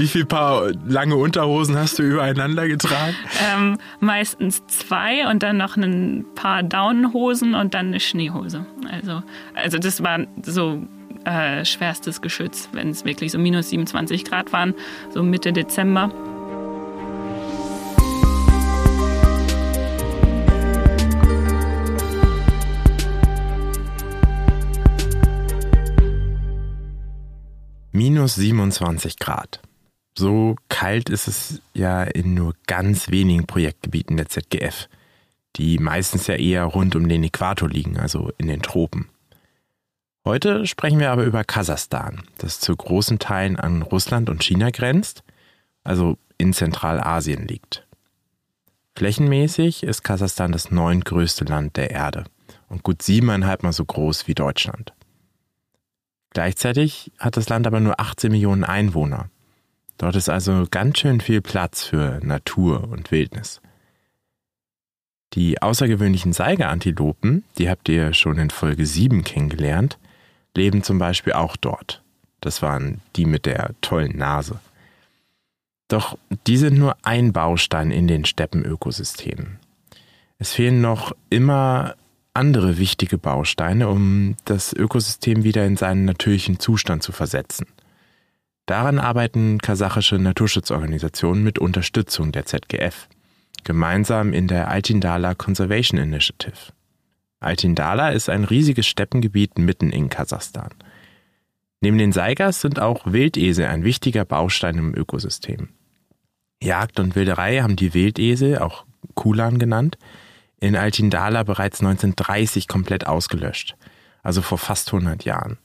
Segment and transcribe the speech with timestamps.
[0.00, 3.14] Wie viel Paar lange Unterhosen hast du übereinander getragen?
[3.52, 8.64] Ähm, meistens zwei und dann noch ein paar Daunenhosen und dann eine Schneehose.
[8.90, 10.82] Also, also das war so
[11.26, 14.72] äh, schwerstes Geschütz, wenn es wirklich so minus 27 Grad waren,
[15.12, 16.10] so Mitte Dezember.
[27.92, 29.60] Minus 27 Grad.
[30.16, 34.88] So kalt ist es ja in nur ganz wenigen Projektgebieten der ZGF,
[35.56, 39.08] die meistens ja eher rund um den Äquator liegen, also in den Tropen.
[40.24, 45.22] Heute sprechen wir aber über Kasachstan, das zu großen Teilen an Russland und China grenzt,
[45.82, 47.86] also in Zentralasien liegt.
[48.96, 52.24] Flächenmäßig ist Kasachstan das neuntgrößte Land der Erde
[52.68, 54.92] und gut siebeneinhalb Mal so groß wie Deutschland.
[56.30, 59.30] Gleichzeitig hat das Land aber nur 18 Millionen Einwohner.
[60.00, 63.60] Dort ist also ganz schön viel Platz für Natur und Wildnis.
[65.34, 69.98] Die außergewöhnlichen Seigerantilopen, die habt ihr schon in Folge 7 kennengelernt,
[70.56, 72.02] leben zum Beispiel auch dort.
[72.40, 74.58] Das waren die mit der tollen Nase.
[75.88, 79.58] Doch die sind nur ein Baustein in den Steppenökosystemen.
[80.38, 81.94] Es fehlen noch immer
[82.32, 87.66] andere wichtige Bausteine, um das Ökosystem wieder in seinen natürlichen Zustand zu versetzen.
[88.70, 93.08] Daran arbeiten kasachische Naturschutzorganisationen mit Unterstützung der ZGF,
[93.64, 96.72] gemeinsam in der Altindala Conservation Initiative.
[97.40, 100.70] Altindala ist ein riesiges Steppengebiet mitten in Kasachstan.
[101.80, 105.70] Neben den Seigas sind auch Wildesel ein wichtiger Baustein im Ökosystem.
[106.62, 108.84] Jagd und Wilderei haben die Wildesel, auch
[109.16, 109.98] Kulan genannt,
[110.60, 113.74] in Altindala bereits 1930 komplett ausgelöscht,
[114.22, 115.58] also vor fast 100 Jahren.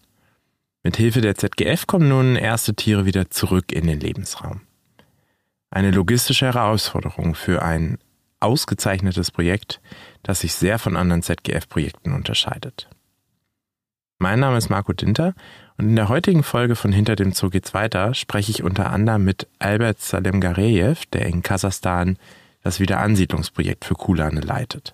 [0.85, 4.61] Mit Hilfe der ZGF kommen nun erste Tiere wieder zurück in den Lebensraum.
[5.71, 7.97] Eine logistische Herausforderung für ein
[8.39, 9.81] ausgezeichnetes Projekt,
[10.21, 12.87] das sich sehr von anderen ZGF-Projekten unterscheidet.
[14.19, 15.33] Mein Name ist Marco Dinter
[15.79, 19.25] und in der heutigen Folge von Hinter dem Zoo geht's weiter spreche ich unter anderem
[19.25, 22.19] mit Albert Salemgarejew, der in Kasachstan
[22.61, 24.93] das Wiederansiedlungsprojekt für Kulane leitet.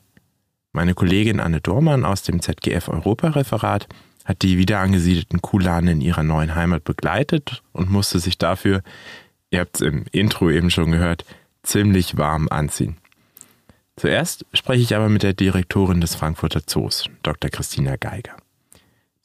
[0.71, 3.89] Meine Kollegin Anne Dormann aus dem ZGF Europareferat
[4.25, 8.81] hat die wiederangesiedelten Kulane in ihrer neuen Heimat begleitet und musste sich dafür,
[9.49, 11.25] ihr habt es im Intro eben schon gehört,
[11.63, 12.97] ziemlich warm anziehen.
[13.95, 17.49] Zuerst spreche ich aber mit der Direktorin des Frankfurter Zoos, Dr.
[17.49, 18.35] Christina Geiger.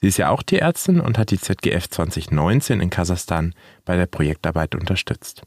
[0.01, 3.55] Sie ist ja auch Tierärztin und hat die ZGF 2019 in Kasachstan
[3.85, 5.43] bei der Projektarbeit unterstützt.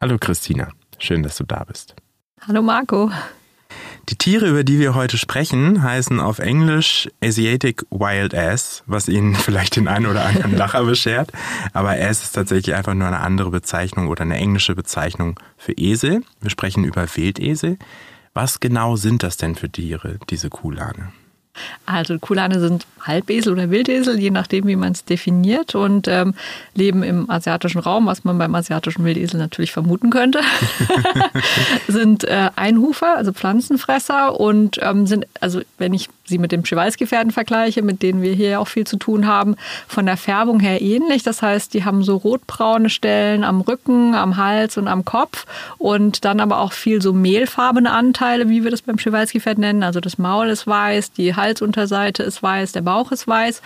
[0.00, 1.94] Hallo Christina, schön, dass du da bist.
[2.40, 3.10] Hallo Marco.
[4.08, 9.34] Die Tiere, über die wir heute sprechen, heißen auf Englisch Asiatic Wild Ass, was Ihnen
[9.36, 11.32] vielleicht den einen oder anderen Lacher beschert.
[11.72, 16.22] Aber Ass ist tatsächlich einfach nur eine andere Bezeichnung oder eine englische Bezeichnung für Esel.
[16.40, 17.78] Wir sprechen über Wildesel.
[18.32, 21.12] Was genau sind das denn für Tiere, diese Kulane?
[21.84, 26.34] Also Kulane sind Halbesel oder Wildesel, je nachdem, wie man es definiert, und ähm,
[26.74, 30.40] leben im asiatischen Raum, was man beim asiatischen Wildesel natürlich vermuten könnte.
[31.88, 37.32] sind äh, Einhufer, also Pflanzenfresser und ähm, sind, also wenn ich sie mit den Przewalski-Pferden
[37.32, 39.56] vergleiche, mit denen wir hier auch viel zu tun haben,
[39.86, 41.22] von der Färbung her ähnlich.
[41.22, 45.46] Das heißt, die haben so rotbraune Stellen am Rücken, am Hals und am Kopf
[45.78, 49.82] und dann aber auch viel so mehlfarbene Anteile, wie wir das beim Przewalski-Pferd nennen.
[49.82, 53.62] Also das Maul ist weiß, die Halsunterseite ist weiß, der Bauch ist weiß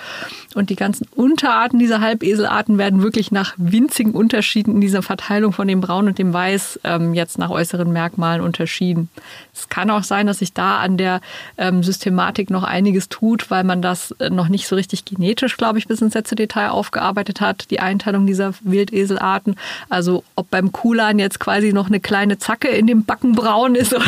[0.54, 5.69] und die ganzen Unterarten dieser Halbeselarten werden wirklich nach winzigen Unterschieden in dieser Verteilung von
[5.69, 9.09] dem Braun und dem Weiß ähm, jetzt nach äußeren Merkmalen unterschieden.
[9.54, 11.21] Es kann auch sein, dass sich da an der
[11.56, 15.78] ähm, Systematik noch einiges tut, weil man das äh, noch nicht so richtig genetisch, glaube
[15.78, 19.56] ich, bis ins letzte Detail aufgearbeitet hat, die Einteilung dieser Wildeselarten.
[19.88, 24.05] Also ob beim Kulan jetzt quasi noch eine kleine Zacke in dem Backenbraun ist oder,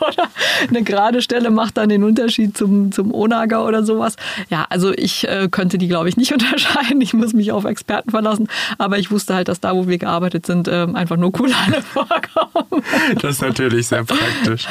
[0.00, 0.28] oder
[0.68, 4.16] eine gerade Stelle macht dann den Unterschied zum, zum Onager oder sowas.
[4.50, 7.00] Ja, also ich äh, könnte die, glaube ich, nicht unterscheiden.
[7.00, 8.48] Ich muss mich auf Experten verlassen.
[8.78, 12.82] Aber ich wusste halt, dass da, wo wir gearbeitet sind, äh, einfach nur Kulane vorkommen.
[13.20, 14.66] Das ist natürlich sehr praktisch.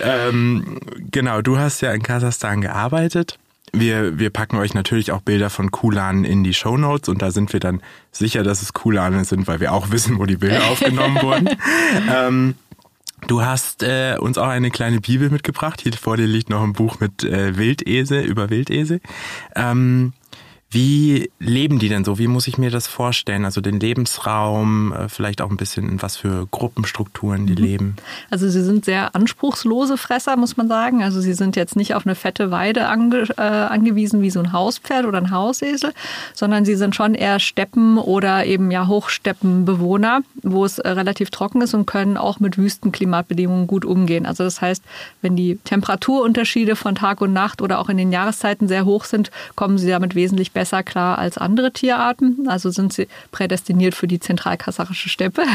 [0.00, 0.78] ähm,
[1.10, 3.38] genau, du hast ja in Kasachstan gearbeitet.
[3.72, 7.30] Wir, wir packen euch natürlich auch Bilder von Kulanen in die Show Notes und da
[7.30, 10.64] sind wir dann sicher, dass es Kulane sind, weil wir auch wissen, wo die Bilder
[10.70, 11.50] aufgenommen wurden.
[12.10, 12.54] Ähm,
[13.26, 15.80] Du hast äh, uns auch eine kleine Bibel mitgebracht.
[15.80, 19.00] Hier vor dir liegt noch ein Buch mit äh, Wildesel über Wildesel.
[19.56, 20.12] Ähm,
[20.68, 22.18] Wie leben die denn so?
[22.18, 23.44] Wie muss ich mir das vorstellen?
[23.44, 27.58] Also den Lebensraum, äh, vielleicht auch ein bisschen in was für Gruppenstrukturen die mhm.
[27.58, 27.96] leben?
[28.30, 31.04] Also sie sind sehr anspruchslose Fresser, muss man sagen.
[31.04, 34.52] Also sie sind jetzt nicht auf eine fette Weide ange, äh, angewiesen wie so ein
[34.52, 35.92] Hauspferd oder ein Hausesel,
[36.34, 41.62] sondern sie sind schon eher Steppen- oder eben ja Hochsteppenbewohner, wo es äh, relativ trocken
[41.62, 44.26] ist und können auch mit Wüstenklimatbedingungen gut umgehen.
[44.26, 44.82] Also das heißt,
[45.22, 49.30] wenn die Temperaturunterschiede von Tag und Nacht oder auch in den Jahreszeiten sehr hoch sind,
[49.54, 52.48] kommen sie damit wesentlich besser klar als andere Tierarten.
[52.48, 55.42] Also sind sie prädestiniert für die zentralkasachische Steppe.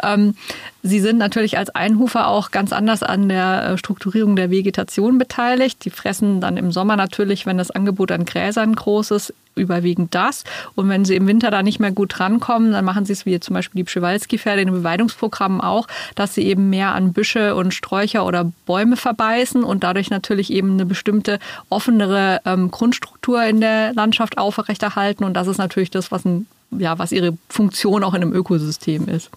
[0.00, 0.36] Ähm,
[0.84, 5.84] sie sind natürlich als Einhufer auch ganz anders an der äh, Strukturierung der Vegetation beteiligt.
[5.84, 10.44] Die fressen dann im Sommer natürlich, wenn das Angebot an Gräsern groß ist, überwiegend das.
[10.74, 13.38] Und wenn sie im Winter da nicht mehr gut rankommen, dann machen sie es wie
[13.40, 17.74] zum Beispiel die Pschewalski-Pferde in den Beweidungsprogrammen auch, dass sie eben mehr an Büsche und
[17.74, 23.92] Sträucher oder Bäume verbeißen und dadurch natürlich eben eine bestimmte offenere ähm, Grundstruktur in der
[23.92, 25.24] Landschaft aufrechterhalten.
[25.24, 29.08] Und das ist natürlich das, was ein ja, was ihre Funktion auch in einem Ökosystem
[29.08, 29.30] ist.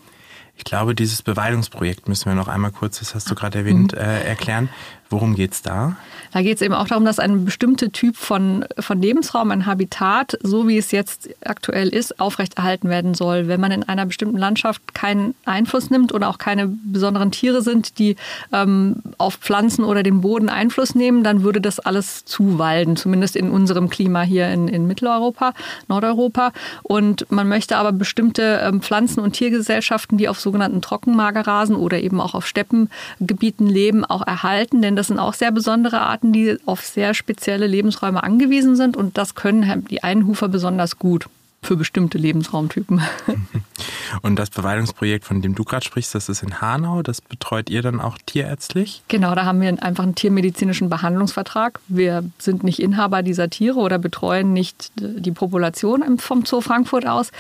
[0.56, 3.98] Ich glaube, dieses Beweidungsprojekt müssen wir noch einmal kurz, das hast du gerade erwähnt, mhm.
[3.98, 4.70] äh, erklären.
[5.10, 5.96] Worum geht es da?
[6.34, 10.36] Da geht es eben auch darum, dass ein bestimmter Typ von, von Lebensraum, ein Habitat,
[10.42, 13.48] so wie es jetzt aktuell ist, aufrechterhalten werden soll.
[13.48, 18.00] Wenn man in einer bestimmten Landschaft keinen Einfluss nimmt oder auch keine besonderen Tiere sind,
[18.00, 18.16] die
[18.52, 23.52] ähm, auf Pflanzen oder den Boden Einfluss nehmen, dann würde das alles zuwalden, zumindest in
[23.52, 25.54] unserem Klima hier in, in Mitteleuropa,
[25.88, 26.52] Nordeuropa.
[26.82, 32.20] Und man möchte aber bestimmte ähm, Pflanzen- und Tiergesellschaften, die auf sogenannten Trockenmagerrasen oder eben
[32.20, 36.58] auch auf Steppengebieten leben, auch erhalten, denn das das sind auch sehr besondere Arten, die
[36.66, 41.28] auf sehr spezielle Lebensräume angewiesen sind und das können die Einhufer besonders gut
[41.64, 43.02] für bestimmte Lebensraumtypen.
[44.22, 47.02] Und das Beweidungsprojekt, von dem du gerade sprichst, das ist in Hanau.
[47.02, 49.02] Das betreut ihr dann auch tierärztlich?
[49.08, 51.80] Genau, da haben wir einfach einen tiermedizinischen Behandlungsvertrag.
[51.88, 57.32] Wir sind nicht Inhaber dieser Tiere oder betreuen nicht die Population vom Zoo Frankfurt aus,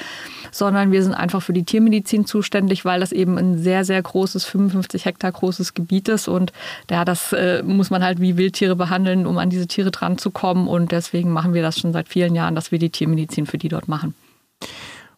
[0.51, 4.45] sondern wir sind einfach für die Tiermedizin zuständig, weil das eben ein sehr, sehr großes,
[4.45, 6.27] 55 Hektar großes Gebiet ist.
[6.27, 6.53] Und
[6.89, 10.31] ja, das äh, muss man halt wie Wildtiere behandeln, um an diese Tiere dran zu
[10.31, 10.67] kommen.
[10.67, 13.69] Und deswegen machen wir das schon seit vielen Jahren, dass wir die Tiermedizin für die
[13.69, 14.12] dort machen.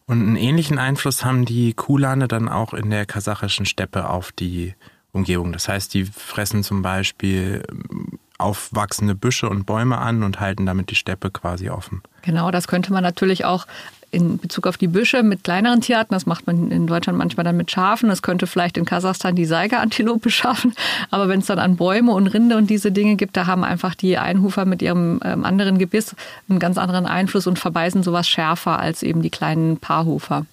[0.06, 4.74] Und einen ähnlichen Einfluss haben die Kulane dann auch in der kasachischen Steppe auf die
[5.12, 5.52] Umgebung.
[5.52, 10.90] Das heißt, die fressen zum Beispiel ähm, aufwachsende Büsche und Bäume an und halten damit
[10.90, 12.02] die Steppe quasi offen.
[12.22, 13.66] Genau, das könnte man natürlich auch
[14.10, 17.56] in Bezug auf die Büsche mit kleineren Tierarten, das macht man in Deutschland manchmal dann
[17.56, 20.74] mit Schafen, das könnte vielleicht in Kasachstan die Seigerantilope schaffen,
[21.10, 23.94] aber wenn es dann an Bäume und Rinde und diese Dinge gibt, da haben einfach
[23.94, 26.14] die Einhufer mit ihrem ähm, anderen Gebiss
[26.48, 30.46] einen ganz anderen Einfluss und verbeißen sowas schärfer als eben die kleinen Paarhufer.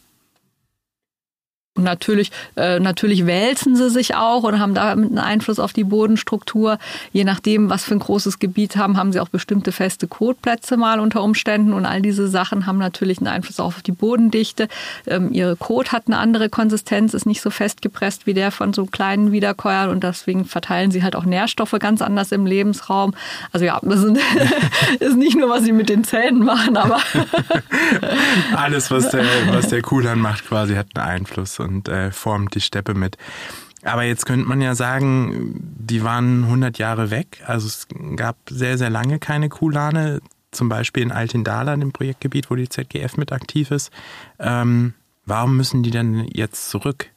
[1.76, 5.84] Und natürlich, äh, natürlich wälzen sie sich auch und haben damit einen Einfluss auf die
[5.84, 6.78] Bodenstruktur.
[7.14, 11.00] Je nachdem, was für ein großes Gebiet haben, haben sie auch bestimmte feste Kotplätze mal
[11.00, 11.74] unter Umständen.
[11.74, 14.68] Und all diese Sachen haben natürlich einen Einfluss auch auf die Bodendichte.
[15.08, 18.86] Ähm, ihre Kot hat eine andere Konsistenz, ist nicht so festgepresst wie der von so
[18.86, 23.16] kleinen Wiederkäuern und deswegen verteilen sie halt auch Nährstoffe ganz anders im Lebensraum.
[23.52, 24.04] Also ja, das
[25.00, 27.00] ist nicht nur, was sie mit den Zähnen machen, aber
[28.56, 32.62] alles, was der, was der Kuhlan macht, quasi hat einen Einfluss und äh, formt die
[32.62, 33.18] Steppe mit.
[33.84, 37.42] Aber jetzt könnte man ja sagen, die waren 100 Jahre weg.
[37.46, 40.22] Also es gab sehr, sehr lange keine Kulane,
[40.52, 43.92] zum Beispiel in Altindala, dem Projektgebiet, wo die ZGF mit aktiv ist.
[44.40, 44.94] Ähm,
[45.26, 47.10] warum müssen die denn jetzt zurück?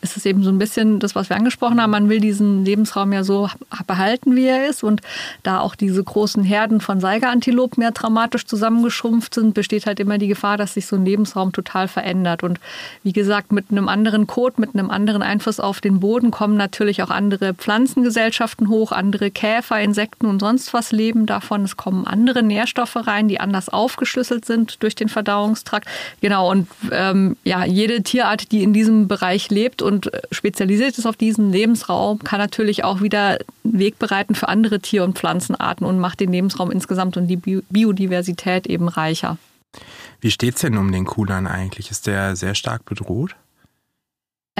[0.00, 1.90] Es ist eben so ein bisschen das, was wir angesprochen haben.
[1.90, 3.50] Man will diesen Lebensraum ja so
[3.86, 4.82] behalten, wie er ist.
[4.82, 5.02] Und
[5.42, 10.28] da auch diese großen Herden von Seigerantilopen ja dramatisch zusammengeschrumpft sind, besteht halt immer die
[10.28, 12.42] Gefahr, dass sich so ein Lebensraum total verändert.
[12.42, 12.60] Und
[13.02, 17.02] wie gesagt, mit einem anderen Kot, mit einem anderen Einfluss auf den Boden kommen natürlich
[17.02, 21.64] auch andere Pflanzengesellschaften hoch, andere Käfer, Insekten und sonst was leben davon.
[21.64, 25.86] Es kommen andere Nährstoffe rein, die anders aufgeschlüsselt sind durch den Verdauungstrakt.
[26.22, 26.50] Genau.
[26.50, 31.16] Und ähm, ja, jede Tierart, die in diesem Bereich lebt, lebt und spezialisiert ist auf
[31.16, 36.20] diesen Lebensraum, kann natürlich auch wieder Weg bereiten für andere Tier- und Pflanzenarten und macht
[36.20, 39.36] den Lebensraum insgesamt und die Biodiversität eben reicher.
[40.20, 41.90] Wie steht es denn um den Kulan eigentlich?
[41.90, 43.36] Ist der sehr stark bedroht?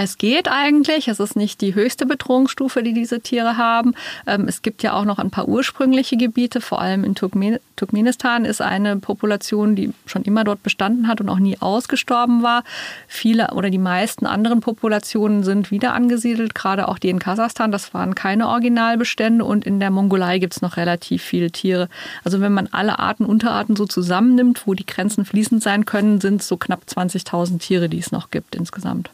[0.00, 1.08] Es geht eigentlich.
[1.08, 3.96] Es ist nicht die höchste Bedrohungsstufe, die diese Tiere haben.
[4.28, 6.60] Ähm, es gibt ja auch noch ein paar ursprüngliche Gebiete.
[6.60, 11.40] Vor allem in Turkmenistan ist eine Population, die schon immer dort bestanden hat und auch
[11.40, 12.62] nie ausgestorben war.
[13.08, 17.72] Viele oder die meisten anderen Populationen sind wieder angesiedelt, gerade auch die in Kasachstan.
[17.72, 19.44] Das waren keine Originalbestände.
[19.44, 21.88] Und in der Mongolei gibt es noch relativ viele Tiere.
[22.22, 26.40] Also wenn man alle Arten, Unterarten so zusammennimmt, wo die Grenzen fließend sein können, sind
[26.40, 29.10] es so knapp 20.000 Tiere, die es noch gibt insgesamt.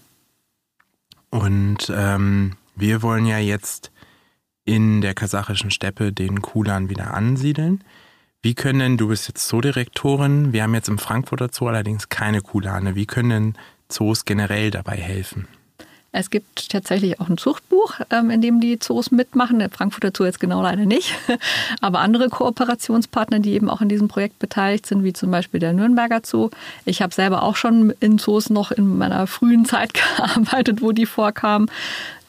[1.35, 3.91] Und ähm, wir wollen ja jetzt
[4.65, 7.83] in der kasachischen Steppe den Kulan wieder ansiedeln.
[8.41, 12.41] Wie können denn, du bist jetzt Zoodirektorin, wir haben jetzt im Frankfurter Zoo allerdings keine
[12.41, 12.95] Kulane.
[12.95, 13.55] Wie können denn
[13.89, 15.49] Zoos generell dabei helfen?
[16.17, 19.59] Es gibt tatsächlich auch ein Zuchtbuch, ähm, in dem die Zoos mitmachen.
[19.59, 21.13] Der Frankfurter Zoo jetzt genau leider nicht.
[21.81, 25.73] Aber andere Kooperationspartner, die eben auch in diesem Projekt beteiligt sind, wie zum Beispiel der
[25.73, 26.51] Nürnberger Zoo.
[26.85, 31.07] Ich habe selber auch schon in Zoos noch in meiner frühen Zeit gearbeitet, wo die
[31.07, 31.69] vorkamen.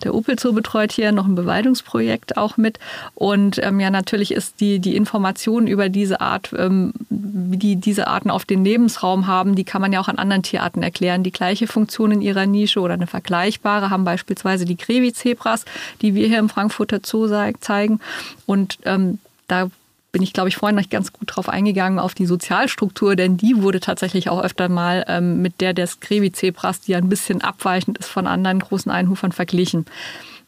[0.04, 2.80] Der Opel Zoo betreut hier noch ein Beweidungsprojekt auch mit.
[3.14, 8.08] Und ähm, ja, natürlich ist die, die Information über diese Art, ähm, wie die diese
[8.08, 11.24] Arten auf den Lebensraum haben, die kann man ja auch an anderen Tierarten erklären.
[11.24, 15.66] Die gleiche Funktion in ihrer Nische oder eine vergleichbare haben beispielsweise die Grevi-Zebras,
[16.02, 17.28] die wir hier im Frankfurter Zoo
[17.60, 18.00] zeigen.
[18.46, 19.70] Und ähm, da
[20.16, 23.62] bin ich, glaube ich, vorhin noch ganz gut drauf eingegangen, auf die Sozialstruktur, denn die
[23.62, 27.98] wurde tatsächlich auch öfter mal ähm, mit der des Grevi-Zebras, die ja ein bisschen abweichend
[27.98, 29.86] ist von anderen großen Einhufern, verglichen.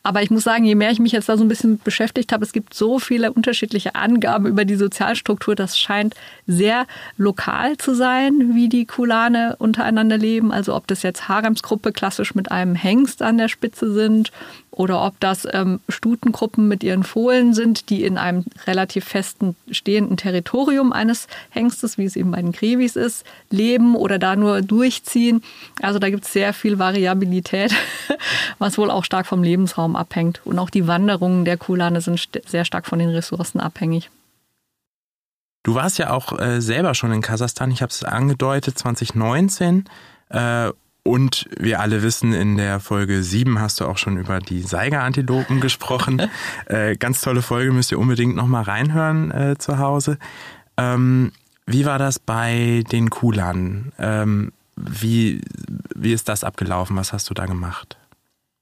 [0.03, 2.45] Aber ich muss sagen, je mehr ich mich jetzt da so ein bisschen beschäftigt habe,
[2.45, 5.53] es gibt so viele unterschiedliche Angaben über die Sozialstruktur.
[5.53, 10.53] Das scheint sehr lokal zu sein, wie die Kulane untereinander leben.
[10.53, 14.31] Also ob das jetzt Haremsgruppe klassisch mit einem Hengst an der Spitze sind
[14.77, 20.17] oder ob das ähm, Stutengruppen mit ihren Fohlen sind, die in einem relativ festen stehenden
[20.17, 25.41] Territorium eines Hengstes, wie es eben bei den Krevis ist, leben oder da nur durchziehen.
[25.81, 27.73] Also da gibt es sehr viel Variabilität,
[28.59, 30.41] was wohl auch stark vom Lebensraum abhängt.
[30.45, 34.11] Und auch die Wanderungen der Kulane sind sehr stark von den Ressourcen abhängig.
[35.63, 39.85] Du warst ja auch äh, selber schon in Kasachstan, ich habe es angedeutet, 2019.
[40.29, 40.71] Äh,
[41.07, 45.61] und wir alle wissen, in der Folge 7 hast du auch schon über die Seigerantilopen
[45.61, 46.21] gesprochen.
[46.65, 50.17] äh, ganz tolle Folge, müsst ihr unbedingt nochmal reinhören äh, zu Hause.
[50.77, 51.31] Ähm,
[51.65, 53.91] wie war das bei den Kulan?
[53.97, 55.41] Ähm, wie,
[55.95, 56.95] wie ist das abgelaufen?
[56.97, 57.97] Was hast du da gemacht?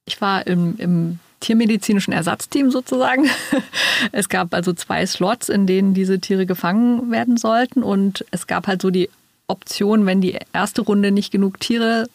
[0.05, 3.25] Ich war im, im tiermedizinischen Ersatzteam sozusagen.
[4.11, 7.81] Es gab also zwei Slots, in denen diese Tiere gefangen werden sollten.
[7.81, 9.09] Und es gab halt so die
[9.47, 12.07] Option, wenn die erste Runde nicht genug Tiere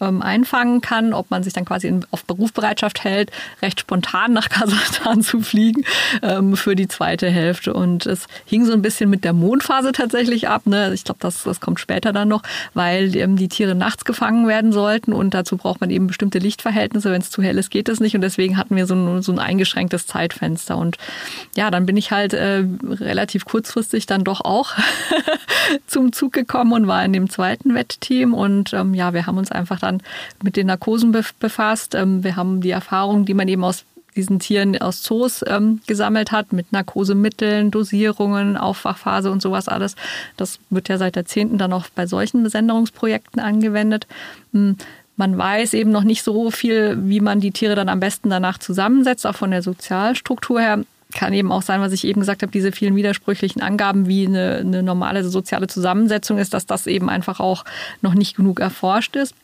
[0.00, 3.30] ähm, einfangen kann, ob man sich dann quasi in, auf Berufsbereitschaft hält,
[3.62, 5.84] recht spontan nach Kasachstan zu fliegen
[6.22, 7.72] ähm, für die zweite Hälfte.
[7.72, 10.66] Und es hing so ein bisschen mit der Mondphase tatsächlich ab.
[10.66, 10.92] Ne?
[10.94, 12.42] Ich glaube, das, das kommt später dann noch,
[12.74, 17.10] weil ähm, die Tiere nachts gefangen werden sollten und dazu braucht man eben bestimmte Lichtverhältnisse.
[17.10, 18.14] Wenn es zu hell ist, geht es nicht.
[18.14, 20.76] Und deswegen hatten wir so ein, so ein eingeschränktes Zeitfenster.
[20.76, 20.96] Und
[21.56, 24.72] ja, dann bin ich halt äh, relativ kurzfristig dann doch auch
[25.86, 28.34] zum Zug gekommen und war in dem zweiten Wettteam.
[28.34, 30.02] Und ähm, ja, wir haben uns einfach dann
[30.42, 31.94] mit den Narkosen befasst.
[31.94, 33.84] Ähm, wir haben die Erfahrungen, die man eben aus
[34.16, 39.96] diesen Tieren aus Zoos ähm, gesammelt hat, mit Narkosemitteln, Dosierungen, Aufwachphase und sowas alles.
[40.36, 44.06] Das wird ja seit Jahrzehnten dann auch bei solchen Besenderungsprojekten angewendet.
[44.52, 44.76] Hm,
[45.16, 48.58] man weiß eben noch nicht so viel, wie man die Tiere dann am besten danach
[48.58, 50.84] zusammensetzt, auch von der Sozialstruktur her.
[51.14, 54.56] Kann eben auch sein, was ich eben gesagt habe, diese vielen widersprüchlichen Angaben, wie eine,
[54.56, 57.64] eine normale soziale Zusammensetzung ist, dass das eben einfach auch
[58.02, 59.34] noch nicht genug erforscht ist.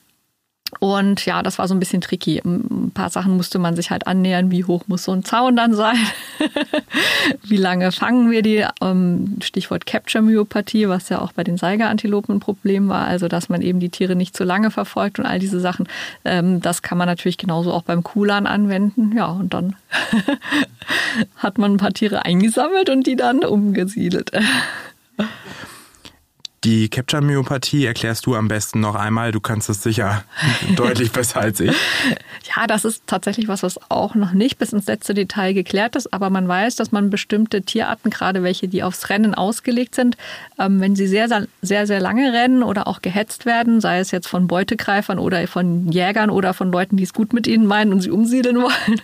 [0.78, 2.40] Und ja, das war so ein bisschen tricky.
[2.44, 4.50] Ein paar Sachen musste man sich halt annähern.
[4.50, 5.98] Wie hoch muss so ein Zaun dann sein?
[7.42, 8.64] Wie lange fangen wir die?
[8.80, 13.06] Ähm, Stichwort Capture-Myopathie, was ja auch bei den Seigerantilopen ein Problem war.
[13.06, 15.88] Also, dass man eben die Tiere nicht zu lange verfolgt und all diese Sachen.
[16.24, 19.12] Ähm, das kann man natürlich genauso auch beim Kulan anwenden.
[19.16, 19.76] Ja, und dann
[21.36, 24.30] hat man ein paar Tiere eingesammelt und die dann umgesiedelt.
[26.62, 29.32] Die Capture-Myopathie erklärst du am besten noch einmal.
[29.32, 30.24] Du kannst es sicher
[30.76, 31.74] deutlich besser als ich.
[32.54, 36.12] Ja, das ist tatsächlich was, was auch noch nicht bis ins letzte Detail geklärt ist.
[36.12, 40.18] Aber man weiß, dass man bestimmte Tierarten, gerade welche, die aufs Rennen ausgelegt sind,
[40.58, 44.28] ähm, wenn sie sehr, sehr, sehr lange rennen oder auch gehetzt werden, sei es jetzt
[44.28, 48.02] von Beutegreifern oder von Jägern oder von Leuten, die es gut mit ihnen meinen und
[48.02, 49.00] sie umsiedeln wollen,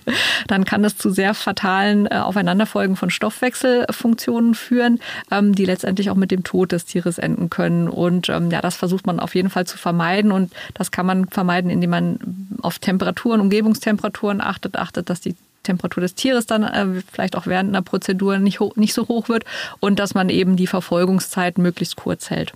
[0.47, 6.17] dann kann das zu sehr fatalen äh, Aufeinanderfolgen von Stoffwechselfunktionen führen, ähm, die letztendlich auch
[6.17, 7.89] mit dem Tod des Tieres enden wirken können.
[7.89, 10.33] Und ähm, ja, das versucht man auf jeden Fall zu vermeiden.
[10.33, 12.19] Und das kann man vermeiden, indem man
[12.63, 17.71] auf Temperaturen, Umgebungstemperaturen achtet, achtet, dass die Temperatur des Tieres dann äh, vielleicht auch während
[17.71, 19.45] einer Prozedur nicht, nicht so hoch wird
[19.81, 22.53] und dass man eben die Verfolgungszeit möglichst kurz hält.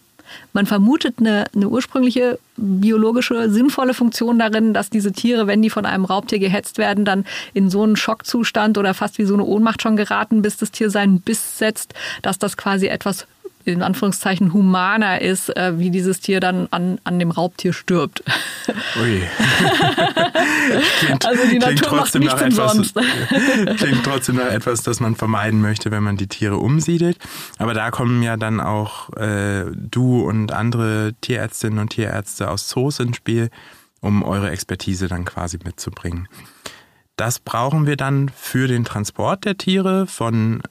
[0.53, 5.85] Man vermutet eine, eine, ursprüngliche biologische, sinnvolle Funktion darin, dass diese Tiere, wenn die von
[5.87, 9.83] einem Raubtier gehetzt werden, dann in so einen Schockzustand oder fast wie so eine Ohnmacht
[9.83, 13.27] schon geraten, bis das Tier seinen Biss setzt, dass das quasi etwas
[13.65, 18.23] in Anführungszeichen humaner ist, äh, wie dieses Tier dann an, an dem Raubtier stirbt.
[19.01, 19.23] Ui.
[21.01, 22.95] klingt, also die Natur macht nichts umsonst.
[23.77, 27.19] klingt trotzdem nach etwas, das man vermeiden möchte, wenn man die Tiere umsiedelt.
[27.59, 33.01] Aber da kommen ja dann auch äh, du und andere Tierärztinnen und Tierärzte aus Zoos
[33.01, 33.51] ins Spiel,
[34.01, 36.29] um eure Expertise dann quasi mitzubringen.
[37.17, 40.63] Das brauchen wir dann für den Transport der Tiere von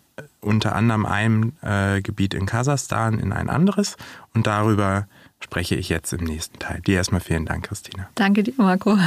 [0.41, 3.98] unter anderem einem äh, Gebiet in Kasachstan in ein anderes
[4.34, 5.08] und darüber
[5.39, 6.81] spreche ich jetzt im nächsten Teil.
[6.81, 8.10] Dir erstmal vielen Dank, Christina.
[8.15, 8.98] Danke dir, Marco.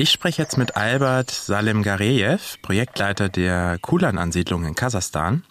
[0.00, 5.44] Ich spreche jetzt mit Albert Salem Gareyev, Projektleiter der Kulan-Ansiedlung in Kasachstan.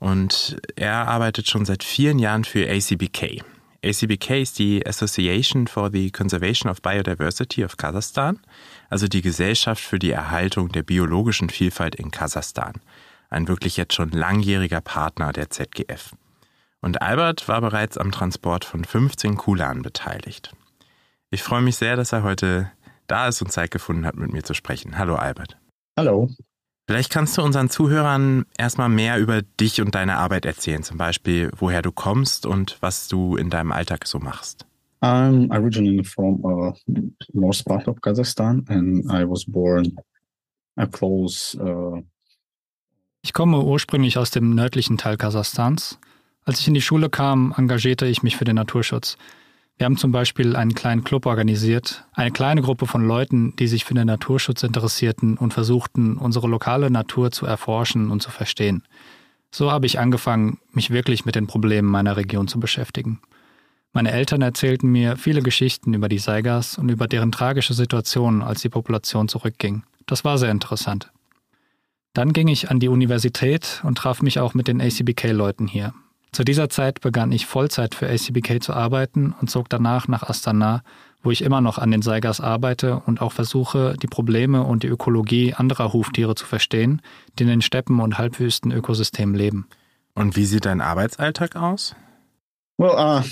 [0.00, 3.44] Und er arbeitet schon seit vielen Jahren für ACBK.
[3.84, 8.38] ACBK ist die Association for the Conservation of Biodiversity of Kasachstan,
[8.90, 12.74] also die Gesellschaft für die Erhaltung der biologischen Vielfalt in Kasachstan.
[13.28, 16.14] Ein wirklich jetzt schon langjähriger Partner der ZGF.
[16.80, 20.52] Und Albert war bereits am Transport von 15 Kulan beteiligt.
[21.30, 22.70] Ich freue mich sehr, dass er heute
[23.08, 24.96] da ist und Zeit gefunden hat, mit mir zu sprechen.
[24.96, 25.56] Hallo Albert.
[25.98, 26.30] Hallo.
[26.92, 31.50] Vielleicht kannst du unseren Zuhörern erstmal mehr über dich und deine Arbeit erzählen, zum Beispiel
[31.56, 34.66] woher du kommst und was du in deinem Alltag so machst.
[35.00, 36.74] I'm originally from uh,
[37.32, 39.96] north part of Kazakhstan and I was born
[40.76, 41.58] a close.
[41.58, 42.02] Uh
[43.22, 45.98] ich komme ursprünglich aus dem nördlichen Teil Kasachstans.
[46.44, 49.16] Als ich in die Schule kam, engagierte ich mich für den Naturschutz.
[49.78, 53.84] Wir haben zum Beispiel einen kleinen Club organisiert, eine kleine Gruppe von Leuten, die sich
[53.84, 58.84] für den Naturschutz interessierten und versuchten, unsere lokale Natur zu erforschen und zu verstehen.
[59.50, 63.20] So habe ich angefangen, mich wirklich mit den Problemen meiner Region zu beschäftigen.
[63.92, 68.62] Meine Eltern erzählten mir viele Geschichten über die Saigas und über deren tragische Situation, als
[68.62, 69.82] die Population zurückging.
[70.06, 71.10] Das war sehr interessant.
[72.14, 75.92] Dann ging ich an die Universität und traf mich auch mit den ACBK-Leuten hier.
[76.32, 80.82] Zu dieser Zeit begann ich Vollzeit für ACBK zu arbeiten und zog danach nach Astana,
[81.22, 84.86] wo ich immer noch an den Saigas arbeite und auch versuche, die Probleme und die
[84.86, 87.02] Ökologie anderer Huftiere zu verstehen,
[87.38, 89.68] die in den Steppen und Halbwüstenökosystemen leben.
[90.14, 91.94] Und wie sieht dein Arbeitsalltag aus?
[92.78, 93.22] Well, uh,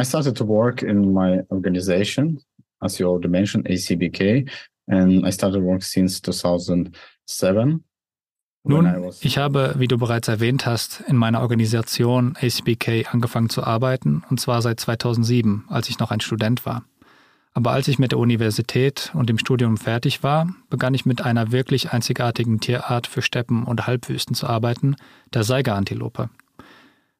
[0.00, 2.40] I started to work in my organization,
[2.80, 4.48] as you already mentioned, ACBK,
[4.86, 7.84] and I started work since 2007.
[8.66, 14.24] Nun, ich habe, wie du bereits erwähnt hast, in meiner Organisation ACBK angefangen zu arbeiten,
[14.30, 16.82] und zwar seit 2007, als ich noch ein Student war.
[17.52, 21.52] Aber als ich mit der Universität und dem Studium fertig war, begann ich mit einer
[21.52, 24.96] wirklich einzigartigen Tierart für Steppen und Halbwüsten zu arbeiten,
[25.34, 26.30] der Seigerantilope.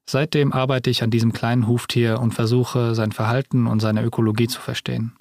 [0.07, 4.61] Seitdem arbeite ich an diesem kleinen Huftier und versuche, sein Verhalten und seine Ökologie zu
[4.63, 5.13] verstehen.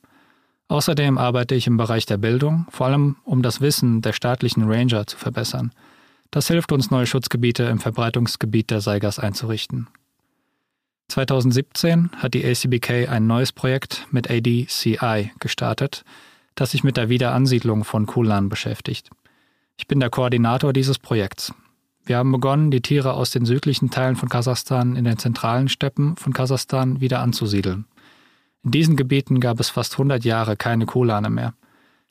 [0.70, 5.06] Außerdem arbeite ich im Bereich der Bildung, vor allem um das Wissen der staatlichen Ranger
[5.06, 5.74] zu verbessern–
[6.34, 9.88] das hilft uns, neue Schutzgebiete im Verbreitungsgebiet der Saigas einzurichten.
[11.10, 16.04] 2017 hat die ACBK ein neues Projekt mit ADCI gestartet,
[16.56, 19.12] das sich mit der Wiederansiedlung von Kulan beschäftigt.
[19.78, 21.54] Ich bin der Koordinator dieses Projekts.
[22.04, 26.16] Wir haben begonnen, die Tiere aus den südlichen Teilen von Kasachstan in den zentralen Steppen
[26.16, 27.86] von Kasachstan wieder anzusiedeln.
[28.64, 31.54] In diesen Gebieten gab es fast 100 Jahre keine Kulane mehr.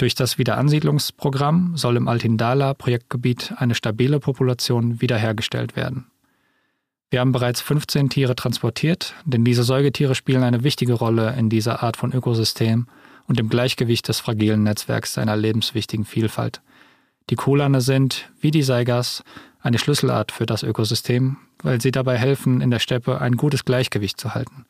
[0.03, 6.11] Durch das Wiederansiedlungsprogramm soll im Altindala-Projektgebiet eine stabile Population wiederhergestellt werden.
[7.11, 11.85] Wir haben bereits 15 Tiere transportiert, denn diese Säugetiere spielen eine wichtige Rolle in dieser
[11.85, 12.89] Art von Ökosystem
[13.29, 16.63] und im Gleichgewicht des fragilen Netzwerks seiner lebenswichtigen Vielfalt.
[17.31, 19.23] Die Kulane sind, wie die Saigas,
[19.61, 24.19] eine Schlüsselart für das Ökosystem, weil sie dabei helfen, in der Steppe ein gutes Gleichgewicht
[24.19, 24.67] zu halten.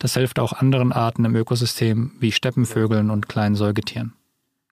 [0.00, 4.14] Das hilft auch anderen Arten im Ökosystem wie Steppenvögeln und kleinen Säugetieren.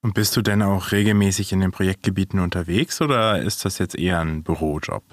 [0.02, 4.20] Und bist du denn auch regelmäßig in den Projektgebieten unterwegs oder ist das jetzt eher
[4.20, 5.04] ein Bürojob?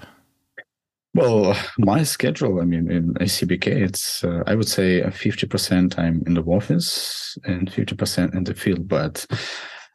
[1.14, 6.34] Well, my schedule, I mean, in ACBK, it's, uh, I would say 50% I'm in
[6.34, 9.26] the office and 50% in the field, but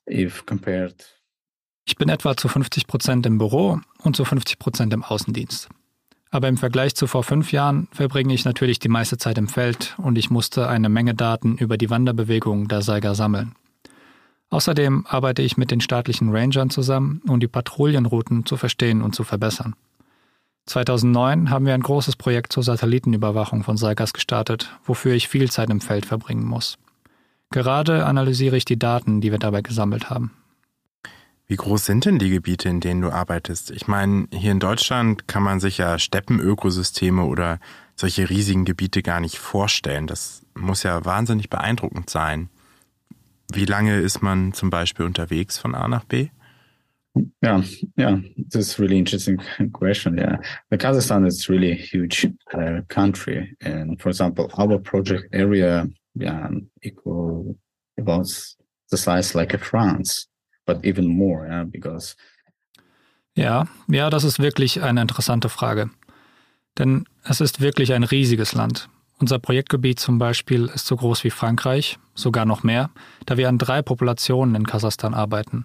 [0.09, 0.95] if compared.
[1.85, 5.69] Ich bin etwa zu 50 Prozent im Büro und zu 50 Prozent im Außendienst.
[6.31, 9.95] Aber im Vergleich zu vor fünf Jahren verbringe ich natürlich die meiste Zeit im Feld
[9.97, 13.53] und ich musste eine Menge Daten über die Wanderbewegungen der Seiger sammeln.
[14.53, 19.23] Außerdem arbeite ich mit den staatlichen Rangern zusammen, um die Patrouillenrouten zu verstehen und zu
[19.23, 19.73] verbessern.
[20.67, 25.71] 2009 haben wir ein großes Projekt zur Satellitenüberwachung von Saigas gestartet, wofür ich viel Zeit
[25.71, 26.77] im Feld verbringen muss.
[27.49, 30.31] Gerade analysiere ich die Daten, die wir dabei gesammelt haben.
[31.47, 33.71] Wie groß sind denn die Gebiete, in denen du arbeitest?
[33.71, 37.59] Ich meine, hier in Deutschland kann man sich ja Steppenökosysteme oder
[37.95, 40.05] solche riesigen Gebiete gar nicht vorstellen.
[40.05, 42.49] Das muss ja wahnsinnig beeindruckend sein.
[43.53, 46.29] Wie lange ist man zum Beispiel unterwegs von A nach B?
[47.43, 47.61] Yeah,
[47.95, 49.39] yeah, this is really interesting
[49.71, 50.17] question.
[50.17, 50.39] Yeah,
[50.71, 56.49] the Kazakhstan is really a huge uh, country, and for example, our project area, yeah,
[56.81, 57.55] equal
[57.99, 58.25] about
[58.89, 60.27] the size like a France,
[60.65, 62.15] but even more, yeah, because.
[63.35, 65.91] Ja, ja, das ist wirklich eine interessante Frage.
[66.79, 68.89] Denn es ist wirklich ein riesiges Land.
[69.23, 72.89] Unser Projektgebiet zum Beispiel ist so groß wie Frankreich, sogar noch mehr,
[73.25, 75.63] da wir an drei Populationen in Kasachstan arbeiten.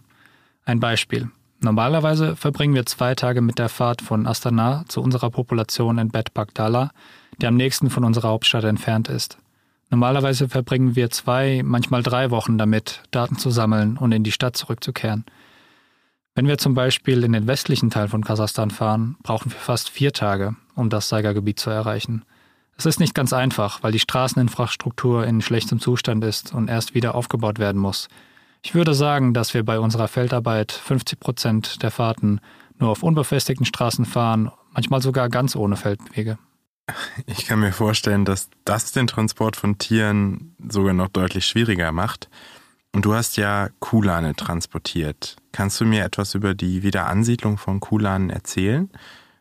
[0.64, 1.28] Ein Beispiel.
[1.58, 6.34] Normalerweise verbringen wir zwei Tage mit der Fahrt von Astana zu unserer Population in Bet
[6.34, 6.92] Bagdala,
[7.40, 9.38] der am nächsten von unserer Hauptstadt entfernt ist.
[9.90, 14.56] Normalerweise verbringen wir zwei, manchmal drei Wochen damit, Daten zu sammeln und in die Stadt
[14.56, 15.24] zurückzukehren.
[16.36, 20.12] Wenn wir zum Beispiel in den westlichen Teil von Kasachstan fahren, brauchen wir fast vier
[20.12, 22.22] Tage, um das Saiga-Gebiet zu erreichen.
[22.78, 27.16] Es ist nicht ganz einfach, weil die Straßeninfrastruktur in schlechtem Zustand ist und erst wieder
[27.16, 28.06] aufgebaut werden muss.
[28.62, 32.40] Ich würde sagen, dass wir bei unserer Feldarbeit 50 Prozent der Fahrten
[32.78, 36.38] nur auf unbefestigten Straßen fahren, manchmal sogar ganz ohne Feldwege.
[37.26, 42.30] Ich kann mir vorstellen, dass das den Transport von Tieren sogar noch deutlich schwieriger macht.
[42.94, 45.36] Und du hast ja Kulane transportiert.
[45.52, 48.88] Kannst du mir etwas über die Wiederansiedlung von Kulanen erzählen?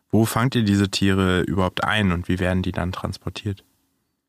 [0.09, 3.63] Wo fangt ihr diese Tiere überhaupt ein und wie werden die dann transportiert?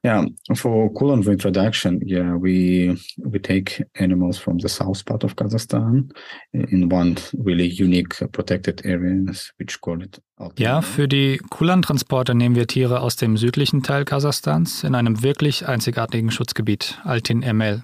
[0.05, 6.12] Yeah, for coolant reintroduction, yeah, we we take animals from the south part of Kazakhstan
[6.53, 10.23] in one really unique protected areas, which call it.
[10.57, 15.67] Ja, für die Kulan-Transporte nehmen wir Tiere aus dem südlichen Teil Kasachstans in einem wirklich
[15.67, 17.83] einzigartigen Schutzgebiet, Altin Emel.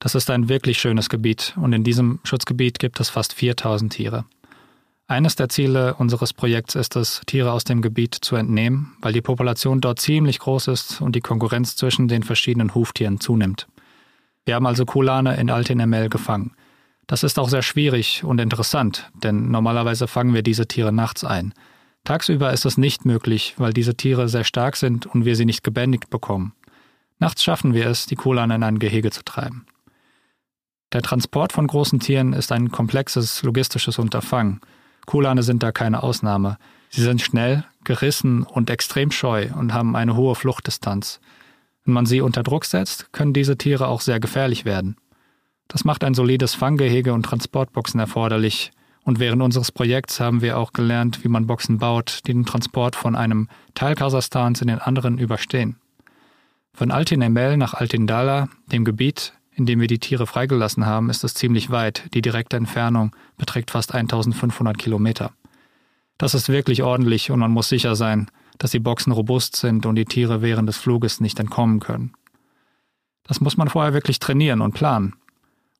[0.00, 4.26] Das ist ein wirklich schönes Gebiet und in diesem Schutzgebiet gibt es fast 4000 Tiere.
[5.10, 9.22] Eines der Ziele unseres Projekts ist es, Tiere aus dem Gebiet zu entnehmen, weil die
[9.22, 13.68] Population dort ziemlich groß ist und die Konkurrenz zwischen den verschiedenen Huftieren zunimmt.
[14.44, 15.78] Wir haben also Kulane in Altin
[16.10, 16.52] gefangen.
[17.06, 21.54] Das ist auch sehr schwierig und interessant, denn normalerweise fangen wir diese Tiere nachts ein.
[22.04, 25.64] Tagsüber ist es nicht möglich, weil diese Tiere sehr stark sind und wir sie nicht
[25.64, 26.52] gebändigt bekommen.
[27.18, 29.64] Nachts schaffen wir es, die Kulane in ein Gehege zu treiben.
[30.92, 34.60] Der Transport von großen Tieren ist ein komplexes logistisches Unterfangen.
[35.08, 36.58] Kulane sind da keine Ausnahme.
[36.90, 41.18] Sie sind schnell, gerissen und extrem scheu und haben eine hohe Fluchtdistanz.
[41.86, 44.96] Wenn man sie unter Druck setzt, können diese Tiere auch sehr gefährlich werden.
[45.66, 48.70] Das macht ein solides Fanggehege und Transportboxen erforderlich.
[49.02, 52.94] Und während unseres Projekts haben wir auch gelernt, wie man Boxen baut, die den Transport
[52.94, 55.76] von einem Teil Kasachstans in den anderen überstehen.
[56.74, 61.10] Von Altin Emel nach Altin Dala, dem Gebiet, in dem wir die Tiere freigelassen haben,
[61.10, 62.04] ist es ziemlich weit.
[62.14, 65.32] Die direkte Entfernung beträgt fast 1500 Kilometer.
[66.16, 69.96] Das ist wirklich ordentlich und man muss sicher sein, dass die Boxen robust sind und
[69.96, 72.12] die Tiere während des Fluges nicht entkommen können.
[73.24, 75.14] Das muss man vorher wirklich trainieren und planen.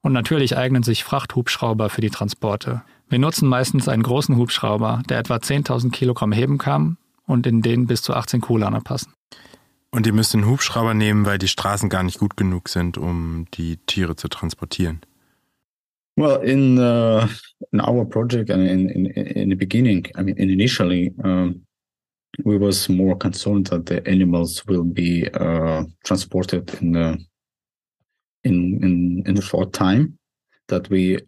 [0.03, 2.83] Und natürlich eignen sich Frachthubschrauber für die Transporte.
[3.09, 7.87] Wir nutzen meistens einen großen Hubschrauber, der etwa 10.000 Kilogramm heben kann und in den
[7.87, 9.13] bis zu 18 Kulaner passen.
[9.91, 13.47] Und ihr müsst einen Hubschrauber nehmen, weil die Straßen gar nicht gut genug sind, um
[13.55, 15.01] die Tiere zu transportieren.
[16.17, 17.29] Well, in uh,
[17.71, 21.65] in our project and in, in in the beginning, I mean, initially, um,
[22.45, 27.25] we was more concerned that the animals will be uh, transported in the
[28.43, 30.19] in in in a short time.
[30.67, 31.21] That we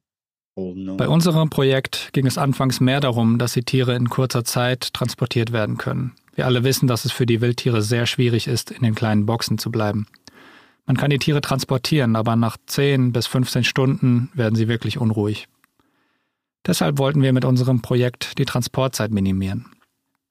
[0.56, 5.52] bei unserem Projekt ging es anfangs mehr darum, dass die Tiere in kurzer Zeit transportiert
[5.52, 6.16] werden können.
[6.40, 9.58] Wir alle wissen, dass es für die Wildtiere sehr schwierig ist, in den kleinen Boxen
[9.58, 10.06] zu bleiben.
[10.86, 15.48] Man kann die Tiere transportieren, aber nach 10 bis 15 Stunden werden sie wirklich unruhig.
[16.66, 19.66] Deshalb wollten wir mit unserem Projekt die Transportzeit minimieren.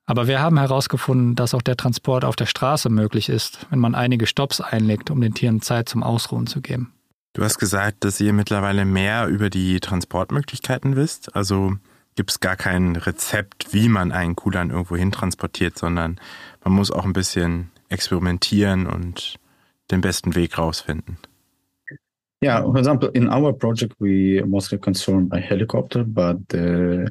[0.07, 3.93] Aber wir haben herausgefunden, dass auch der Transport auf der Straße möglich ist, wenn man
[3.93, 6.91] einige Stops einlegt, um den Tieren Zeit zum Ausruhen zu geben.
[7.33, 11.35] Du hast gesagt, dass ihr mittlerweile mehr über die Transportmöglichkeiten wisst.
[11.35, 11.75] Also
[12.19, 16.19] gibt es gar kein Rezept, wie man einen Kulan irgendwo hin transportiert, sondern
[16.65, 19.35] man muss auch ein bisschen experimentieren und
[19.89, 21.17] den besten Weg rausfinden.
[22.43, 27.09] Yeah, for example, in our project, we mostly concerned by helicopter, but uh,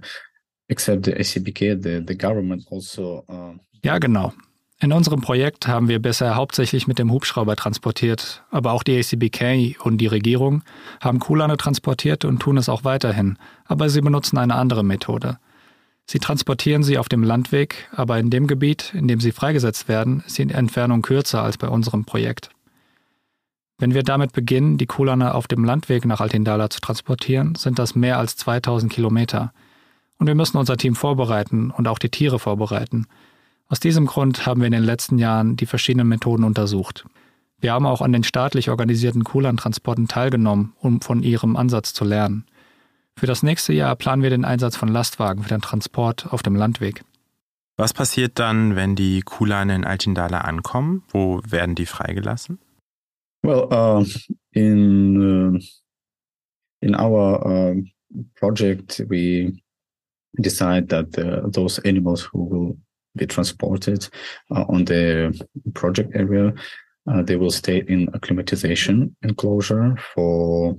[0.68, 3.25] except the ACBK, the, the government also.
[3.31, 4.35] Uh, ja, genau.
[4.81, 9.77] In unserem Projekt haben wir bisher hauptsächlich mit dem Hubschrauber transportiert, aber auch die ACBK
[9.85, 10.62] und die Regierung
[11.01, 15.38] haben Kulane transportiert und tun es auch weiterhin, aber sie benutzen eine andere Methode.
[16.07, 20.23] Sie transportieren sie auf dem Landweg, aber in dem Gebiet, in dem sie freigesetzt werden,
[20.25, 22.51] ist die Entfernung kürzer als bei unserem Projekt.
[23.79, 27.97] Wenn wir damit beginnen, die Kulane auf dem Landweg nach Altindala zu transportieren, sind das
[27.97, 29.53] mehr als 2000 Kilometer.
[30.19, 33.09] Und wir müssen unser Team vorbereiten und auch die Tiere vorbereiten–
[33.68, 37.04] aus diesem Grund haben wir in den letzten Jahren die verschiedenen Methoden untersucht.
[37.61, 42.44] Wir haben auch an den staatlich organisierten Kulan-Transporten teilgenommen, um von ihrem Ansatz zu lernen.
[43.16, 46.54] Für das nächste Jahr planen wir den Einsatz von Lastwagen für den Transport auf dem
[46.54, 47.02] Landweg.
[47.76, 51.02] Was passiert dann, wenn die Kulane in Altindala ankommen?
[51.09, 52.59] Wo werden die freigelassen?
[53.42, 54.04] Well, uh,
[54.52, 55.59] in uh,
[56.81, 57.83] in our uh,
[58.35, 59.62] project, we
[60.37, 62.76] decide that uh, those animals who will
[63.14, 64.09] be transported
[64.51, 65.33] uh, on the
[65.75, 66.55] project area.
[67.07, 70.77] Uh, they will stay in acclimatization enclosure for.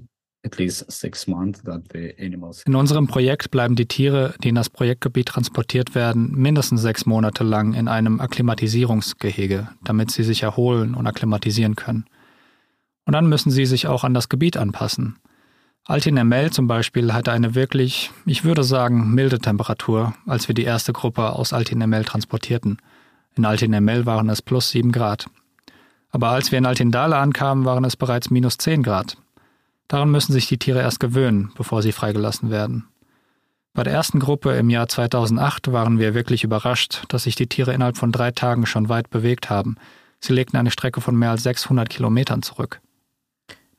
[2.66, 7.44] In unserem Projekt bleiben die Tiere, die in das Projektgebiet transportiert werden, mindestens sechs Monate
[7.44, 12.06] lang in einem Akklimatisierungsgehege, damit sie sich erholen und akklimatisieren können.
[13.06, 15.18] Und dann müssen sie sich auch an das Gebiet anpassen.
[15.90, 20.94] Altin zum Beispiel hatte eine wirklich, ich würde sagen, milde Temperatur, als wir die erste
[20.94, 22.78] Gruppe aus Altin transportierten.
[23.36, 23.74] In Altin
[24.06, 25.26] waren es plus sieben Grad.
[26.12, 29.18] Aber als wir in Altindale ankamen, waren es bereits minus zehn Grad.
[29.88, 32.88] Daran müssen sich die Tiere erst gewöhnen, bevor sie freigelassen werden.
[33.74, 37.74] Bei der ersten Gruppe im Jahr 2008 waren wir wirklich überrascht, dass sich die Tiere
[37.74, 39.76] innerhalb von drei Tagen schon weit bewegt haben.
[40.20, 42.80] Sie legten eine Strecke von mehr als 600 Kilometern zurück.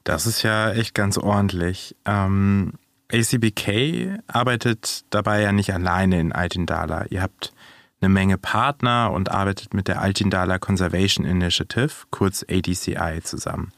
[0.04, 1.96] Das ist ja echt ganz ordentlich.
[2.04, 2.72] Ähm,
[3.12, 7.06] ACBK arbeitet dabei ja nicht alleine in Altindala.
[7.10, 7.52] Ihr habt
[8.00, 13.72] eine Menge Partner und arbeitet mit der Altindala Conservation Initiative, kurz ADCI, zusammen.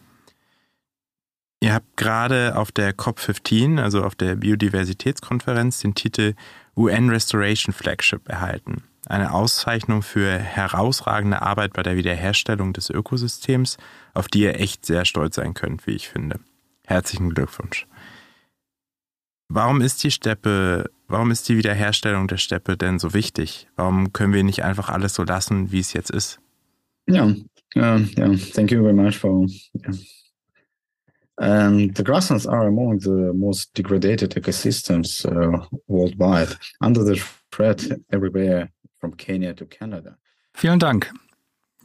[1.61, 6.35] Ihr habt gerade auf der COP15, also auf der Biodiversitätskonferenz, den Titel
[6.77, 8.83] UN Restoration Flagship erhalten.
[9.07, 13.77] Eine Auszeichnung für herausragende Arbeit bei der Wiederherstellung des Ökosystems,
[14.15, 16.41] auf die ihr echt sehr stolz sein könnt, wie ich finde.
[16.87, 17.87] Herzlichen Glückwunsch.
[19.49, 23.69] Warum ist die Steppe, warum ist die Wiederherstellung der Steppe denn so wichtig?
[23.77, 26.41] Warum können wir nicht einfach alles so lassen, wie es jetzt ist?
[27.07, 27.27] Ja,
[27.77, 28.37] yeah, uh, yeah.
[28.55, 29.93] Thank you very much for yeah.
[31.37, 37.21] And the grasslands are among the most degraded ecosystems uh, worldwide, under the
[37.51, 38.71] threat everywhere
[39.01, 40.17] from Kenya to Canada.
[40.55, 41.11] Vielen Dank.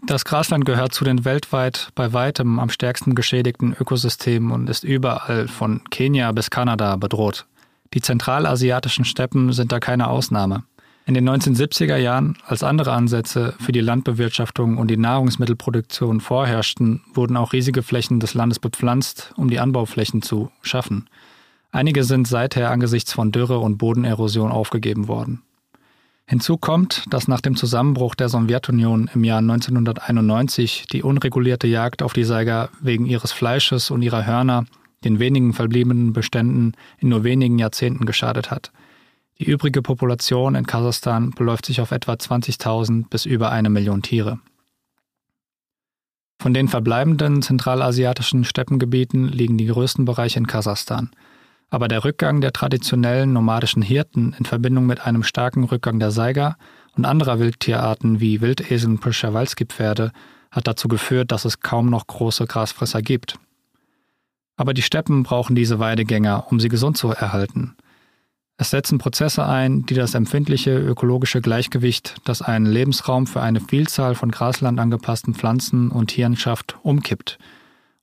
[0.06, 5.48] Das Grasland gehört zu den weltweit bei weitem am stärksten geschädigten Ökosystemen und ist überall
[5.48, 7.46] von Kenia bis Kanada bedroht.
[7.94, 10.64] Die zentralasiatischen Steppen sind da keine Ausnahme.
[11.08, 17.38] In den 1970er Jahren, als andere Ansätze für die Landbewirtschaftung und die Nahrungsmittelproduktion vorherrschten, wurden
[17.38, 21.10] auch riesige Flächen des Landes bepflanzt, um die Anbauflächen zu schaffen.
[21.72, 25.44] Einige sind seither angesichts von Dürre und Bodenerosion aufgegeben worden.
[26.28, 32.14] Hinzu kommt, dass nach dem Zusammenbruch der Sowjetunion im Jahr 1991 die unregulierte Jagd auf
[32.14, 34.66] die Saiga wegen ihres Fleisches und ihrer Hörner
[35.04, 38.72] den wenigen verbliebenen Beständen in nur wenigen Jahrzehnten geschadet hat–
[39.40, 44.40] die übrige Population in Kasachstan beläuft sich auf etwa 20.000 bis über eine Million Tiere.
[46.40, 51.12] Von den verbleibenden zentralasiatischen Steppengebieten liegen die größten Bereiche in Kasachstan.
[51.70, 56.58] Aber der Rückgang der traditionellen nomadischen Hirten in Verbindung mit einem starken Rückgang der Saiga
[56.96, 60.12] und anderer Wildtierarten wie Wildesel und Przewalski-Pferde
[60.52, 63.38] hat dazu geführt, dass es kaum noch große Grasfresser gibt.
[64.56, 67.76] Aber die Steppen brauchen diese Weidegänger, um sie gesund zu erhalten–
[68.60, 74.16] es setzen Prozesse ein, die das empfindliche ökologische Gleichgewicht, das einen Lebensraum für eine Vielzahl
[74.16, 77.38] von Grasland angepassten Pflanzen und Tieren schafft, umkippt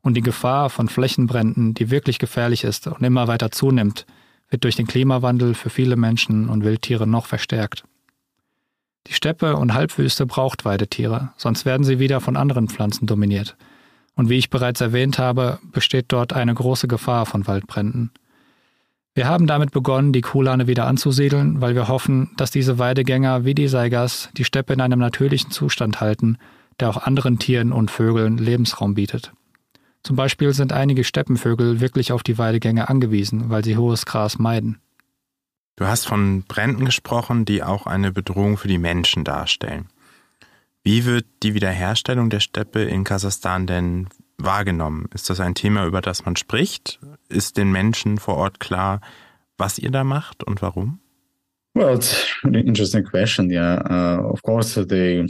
[0.04, 4.06] und die Gefahr von Flächenbränden, die wirklich gefährlich ist und immer weiter zunimmt,
[4.50, 7.84] wird durch den Klimawandel für viele Menschen und Wildtiere noch verstärkt.
[9.06, 13.56] Die Steppe und Halbwüste braucht Weidetiere, sonst werden sie wieder von anderen Pflanzen dominiert.
[14.14, 18.12] Und wie ich bereits erwähnt habe, besteht dort eine große Gefahr von Waldbränden.
[19.14, 23.54] Wir haben damit begonnen, die Kuhlane wieder anzusiedeln, weil wir hoffen, dass diese Weidegänger wie
[23.54, 26.36] die Saigas die Steppe in einem natürlichen Zustand halten,
[26.78, 29.32] der auch anderen Tieren und Vögeln Lebensraum bietet.
[30.04, 34.78] Zum Beispiel sind einige Steppenvögel wirklich auf die Weidegänge angewiesen, weil sie hohes Gras meiden.
[35.76, 39.88] Du hast von Bränden gesprochen, die auch eine Bedrohung für die Menschen darstellen.
[40.84, 45.08] Wie wird die Wiederherstellung der Steppe in Kasachstan denn wahrgenommen?
[45.14, 47.00] Ist das ein Thema, über das man spricht?
[47.30, 49.00] Ist den Menschen vor Ort klar,
[49.56, 51.00] was ihr da macht und warum?
[51.72, 53.50] Well, it's an interesting question.
[53.50, 55.26] Yeah, uh, of course they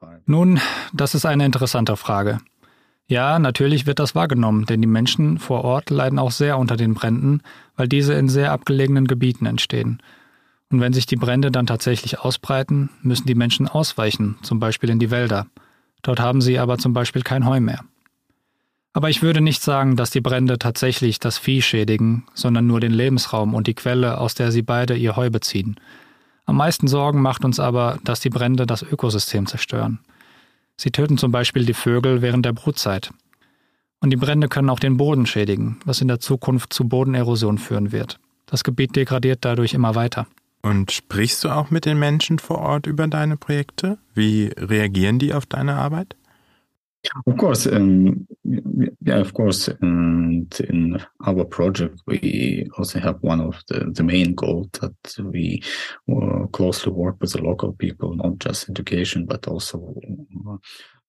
[0.00, 0.22] also.
[0.26, 0.60] Nun,
[0.92, 2.38] das ist eine interessante Frage.
[3.06, 6.94] Ja, natürlich wird das wahrgenommen, denn die Menschen vor Ort leiden auch sehr unter den
[6.94, 7.42] Bränden,
[7.76, 10.00] weil diese in sehr abgelegenen Gebieten entstehen.
[10.70, 14.98] Und wenn sich die Brände dann tatsächlich ausbreiten, müssen die Menschen ausweichen, zum Beispiel in
[14.98, 15.46] die Wälder.
[16.02, 17.80] Dort haben sie aber zum Beispiel kein Heu mehr.
[18.94, 22.92] Aber ich würde nicht sagen, dass die Brände tatsächlich das Vieh schädigen, sondern nur den
[22.92, 25.74] Lebensraum und die Quelle, aus der sie beide ihr Heu beziehen.
[26.46, 29.98] Am meisten Sorgen macht uns aber, dass die Brände das Ökosystem zerstören.
[30.76, 33.10] Sie töten zum Beispiel die Vögel während der Brutzeit.
[34.00, 37.90] Und die Brände können auch den Boden schädigen, was in der Zukunft zu Bodenerosion führen
[37.90, 38.20] wird.
[38.46, 40.28] Das Gebiet degradiert dadurch immer weiter.
[40.62, 43.98] Und sprichst du auch mit den Menschen vor Ort über deine Projekte?
[44.14, 46.14] Wie reagieren die auf deine Arbeit?
[47.26, 48.26] Of course, um,
[49.04, 49.68] yeah, of course.
[49.80, 55.62] And in our project, we also have one of the, the main goals that we
[56.10, 59.94] uh, closely work with the local people, not just education, but also.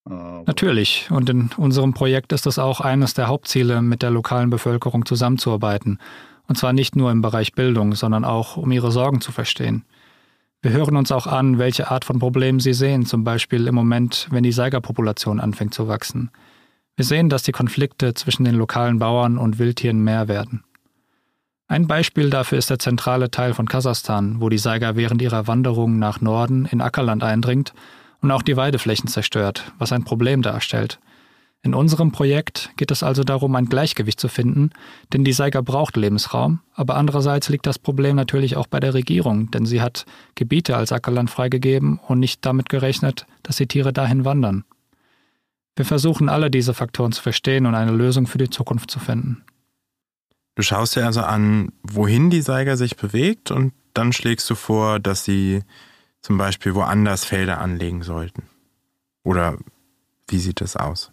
[0.08, 1.10] Uh, Natürlich.
[1.10, 5.99] Und in unserem Projekt ist es auch eines der Hauptziele, mit der lokalen Bevölkerung zusammenzuarbeiten.
[6.47, 9.84] Und zwar nicht nur im Bereich Bildung, sondern auch, um ihre Sorgen zu verstehen.
[10.65, 14.28] Wir hören uns auch an, welche Art von Problemen sie sehen, zum Beispiel im Moment,
[14.32, 16.32] wenn die Seigerpopulation anfängt zu wachsen.
[16.95, 20.63] Wir sehen, dass die Konflikte zwischen den lokalen Bauern und Wildtieren mehr werden.
[21.67, 25.99] Ein Beispiel dafür ist der zentrale Teil von Kasachstan, wo die Seiger während ihrer Wanderung
[25.99, 27.75] nach Norden in Ackerland eindringt
[28.21, 30.99] und auch die Weideflächen zerstört, was ein Problem darstellt.
[31.65, 34.69] In unserem Projekt geht es also darum, ein Gleichgewicht zu finden,
[35.12, 39.49] denn die Saiga braucht Lebensraum, aber andererseits liegt das Problem natürlich auch bei der Regierung,
[39.49, 44.25] denn sie hat Gebiete als Ackerland freigegeben und nicht damit gerechnet, dass die Tiere dahin
[44.25, 44.63] wandern.
[45.75, 49.43] Wir versuchen alle diese Faktoren zu verstehen und eine Lösung für die Zukunft zu finden.
[50.54, 54.99] Du schaust dir also an, wohin die Saiga sich bewegt und dann schlägst du vor,
[54.99, 55.63] dass sie
[56.21, 58.43] zum Beispiel woanders Felder anlegen sollten.
[59.23, 59.58] Oder
[60.28, 61.12] wie sieht das aus?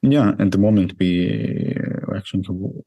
[0.00, 1.74] Yeah, at the moment we
[2.16, 2.44] actually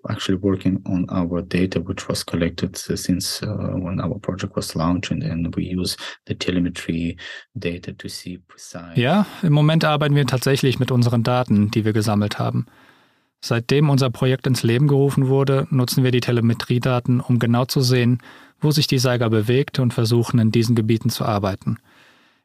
[0.10, 5.12] actually working on our data, which was collected since uh, when our project was launched,
[5.12, 7.18] and we use the telemetry
[7.58, 8.96] data to see precise.
[8.96, 12.66] Ja, im Moment arbeiten wir tatsächlich mit unseren Daten, die wir gesammelt haben.
[13.44, 18.20] Seitdem unser Projekt ins Leben gerufen wurde, nutzen wir die Telemetriedaten, um genau zu sehen,
[18.60, 21.78] wo sich die Saiga bewegt und versuchen, in diesen Gebieten zu arbeiten.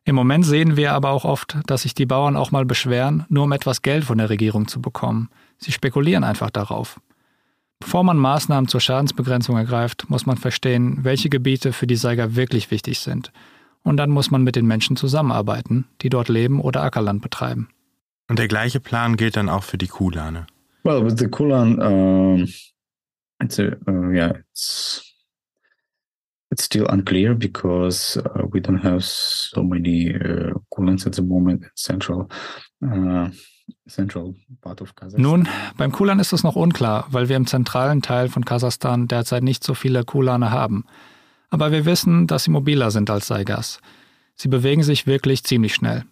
[0.08, 3.42] Im Moment sehen wir aber auch oft, dass sich die Bauern auch mal beschweren, nur
[3.42, 5.30] um etwas Geld von der Regierung zu bekommen.
[5.58, 7.00] Sie spekulieren einfach darauf.
[7.80, 12.70] Bevor man Maßnahmen zur Schadensbegrenzung ergreift, muss man verstehen, welche Gebiete für die Saiger wirklich
[12.70, 13.32] wichtig sind.
[13.82, 17.68] Und dann muss man mit den Menschen zusammenarbeiten, die dort leben oder Ackerland betreiben.
[18.28, 20.46] Und der gleiche Plan gilt dann auch für die Kulane.
[20.84, 22.46] Well, with the Kulan, um,
[23.42, 25.05] it's a, uh, yeah, it's
[26.56, 31.62] it's still unclear because uh, we don't have so many uh, coolants at the moment
[31.62, 32.28] in central
[32.82, 33.28] uh,
[33.86, 35.22] central part of Kazakhstan.
[35.22, 39.42] Nun, beim Kulan ist es noch unklar, weil wir im zentralen Teil von Kasachstan derzeit
[39.42, 40.84] nicht so viele Kulane haben.
[41.50, 43.80] Aber wir wissen, dass sie mobiler sind als Saigas.
[44.34, 46.04] Sie bewegen sich wirklich ziemlich schnell.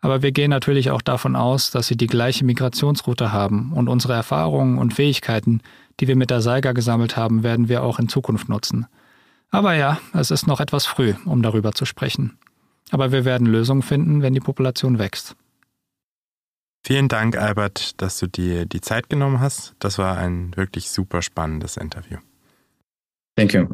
[0.00, 4.14] Aber wir gehen natürlich auch davon aus, dass sie die gleiche Migrationsroute haben und unsere
[4.14, 5.60] Erfahrungen und Fähigkeiten,
[6.00, 8.86] die wir mit der Saiga gesammelt haben, werden wir auch in Zukunft nutzen.
[9.52, 12.38] Aber ja, es ist noch etwas früh, um darüber zu sprechen.
[12.90, 15.36] Aber wir werden Lösungen finden, wenn die Population wächst.
[16.84, 19.74] Vielen Dank, Albert, dass du dir die Zeit genommen hast.
[19.78, 22.18] Das war ein wirklich super spannendes Interview.
[23.36, 23.68] Thank you.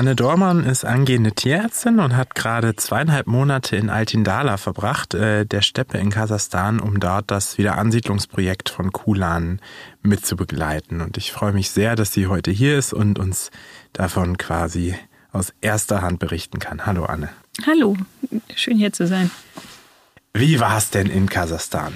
[0.00, 5.60] Anne Dormann ist angehende Tierärztin und hat gerade zweieinhalb Monate in Altindala verbracht, äh, der
[5.60, 9.60] Steppe in Kasachstan, um dort das Wiederansiedlungsprojekt von Kulan
[10.00, 11.02] mitzubegleiten.
[11.02, 13.50] Und ich freue mich sehr, dass sie heute hier ist und uns
[13.92, 14.94] davon quasi
[15.32, 16.86] aus erster Hand berichten kann.
[16.86, 17.28] Hallo Anne.
[17.66, 17.94] Hallo,
[18.56, 19.30] schön hier zu sein.
[20.32, 21.92] Wie war es denn in Kasachstan?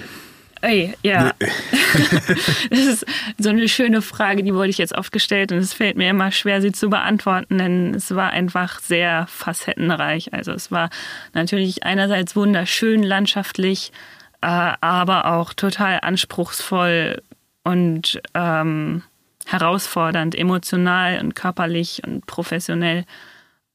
[0.65, 1.33] Ey, ja.
[2.71, 5.99] das ist so eine schöne Frage, die wurde ich jetzt oft gestellt und es fällt
[5.99, 10.33] mir immer schwer, sie zu beantworten, denn es war einfach sehr facettenreich.
[10.33, 10.89] Also es war
[11.35, 13.93] natürlich einerseits wunderschön landschaftlich,
[14.41, 17.21] äh, aber auch total anspruchsvoll
[17.63, 19.03] und ähm,
[19.45, 23.05] herausfordernd, emotional und körperlich und professionell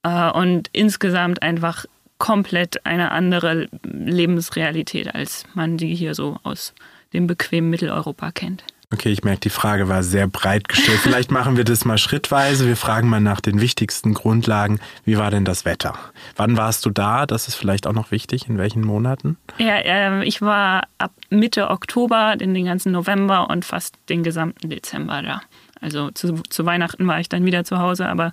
[0.02, 1.86] äh, und insgesamt einfach
[2.19, 6.73] komplett eine andere Lebensrealität, als man die hier so aus
[7.13, 8.63] dem bequemen Mitteleuropa kennt.
[8.91, 10.97] Okay, ich merke, die Frage war sehr breit gestellt.
[11.03, 12.65] Vielleicht machen wir das mal schrittweise.
[12.65, 14.79] Wir fragen mal nach den wichtigsten Grundlagen.
[15.05, 15.93] Wie war denn das Wetter?
[16.36, 17.27] Wann warst du da?
[17.27, 18.49] Das ist vielleicht auch noch wichtig.
[18.49, 19.38] In welchen Monaten?
[19.60, 24.71] Ja, äh, ich war ab Mitte Oktober, in den ganzen November und fast den gesamten
[24.71, 25.41] Dezember da.
[25.82, 28.32] Also zu, zu Weihnachten war ich dann wieder zu Hause, aber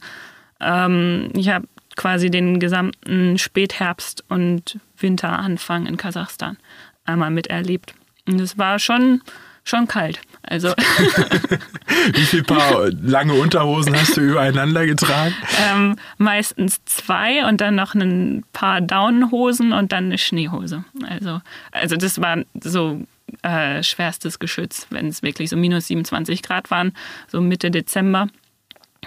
[0.60, 6.56] ähm, ich habe quasi den gesamten Spätherbst und Winteranfang in Kasachstan
[7.04, 7.94] einmal miterlebt.
[8.26, 9.22] Und es war schon,
[9.64, 10.20] schon kalt.
[10.42, 10.68] Also
[12.12, 15.34] Wie viele Paar lange Unterhosen hast du übereinander getragen?
[15.58, 20.84] Ähm, meistens zwei und dann noch ein paar Daunenhosen und dann eine Schneehose.
[21.08, 21.40] Also,
[21.72, 23.00] also das war so
[23.42, 26.92] äh, schwerstes Geschütz, wenn es wirklich so minus 27 Grad waren,
[27.28, 28.28] so Mitte Dezember.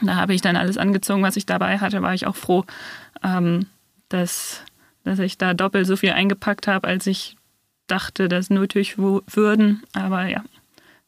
[0.02, 2.02] Da habe ich dann alles angezogen, was ich dabei hatte.
[2.02, 2.66] War ich auch froh,
[3.24, 3.68] ähm,
[4.10, 4.62] dass,
[5.04, 7.38] dass ich da doppelt so viel eingepackt habe, als ich
[7.88, 9.84] dachte, dass nötig würden.
[9.94, 10.44] Aber ja,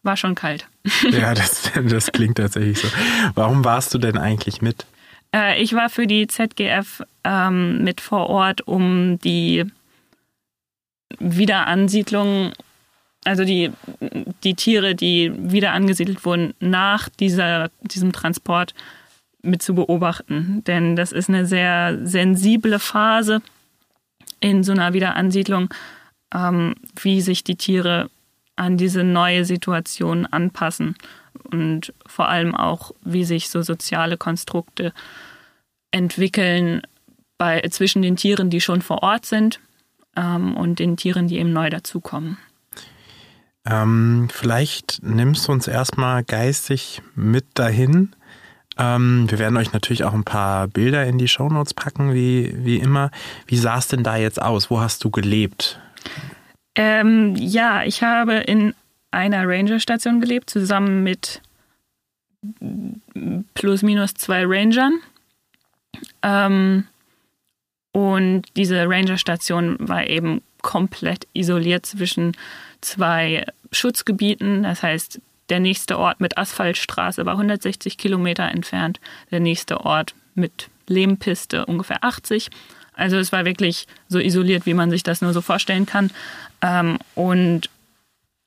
[0.04, 0.68] war schon kalt.
[1.12, 2.88] Ja, das, das klingt tatsächlich so.
[3.36, 4.86] Warum warst du denn eigentlich mit?
[5.34, 9.66] Äh, ich war für die ZGF ähm, mit vor Ort, um die
[11.20, 12.54] Wiederansiedlung,
[13.24, 13.72] also die,
[14.43, 18.74] die Tiere, die wieder angesiedelt wurden, nach dieser, diesem Transport
[19.43, 20.63] mit zu beobachten.
[20.65, 23.41] Denn das ist eine sehr sensible Phase
[24.39, 25.69] in so einer Wiederansiedlung,
[26.34, 28.09] ähm, wie sich die Tiere
[28.55, 30.95] an diese neue Situation anpassen
[31.51, 34.93] und vor allem auch, wie sich so soziale Konstrukte
[35.91, 36.82] entwickeln
[37.38, 39.59] bei, zwischen den Tieren, die schon vor Ort sind
[40.15, 42.38] ähm, und den Tieren, die eben neu dazukommen.
[43.66, 48.14] Ähm, vielleicht nimmst du uns erstmal geistig mit dahin.
[48.78, 52.78] Ähm, wir werden euch natürlich auch ein paar Bilder in die Shownotes packen, wie, wie
[52.78, 53.12] immer.
[53.45, 54.70] Wie sah es denn da jetzt aus?
[54.70, 55.80] Wo hast du gelebt?
[56.76, 58.74] Ähm, ja, ich habe in
[59.12, 61.41] einer Ranger-Station gelebt, zusammen mit
[63.53, 64.99] plus minus zwei Rangern.
[66.24, 66.88] Ähm,
[67.91, 72.36] und diese Ranger-Station war eben komplett isoliert zwischen
[72.82, 74.64] zwei Schutzgebieten.
[74.64, 78.99] Das heißt, der nächste Ort mit Asphaltstraße war 160 Kilometer entfernt,
[79.32, 82.49] der nächste Ort mit Lehmpiste ungefähr 80.
[82.93, 86.12] Also es war wirklich so isoliert, wie man sich das nur so vorstellen kann.
[86.62, 87.70] Ähm, und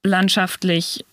[0.02, 1.04] landschaftlich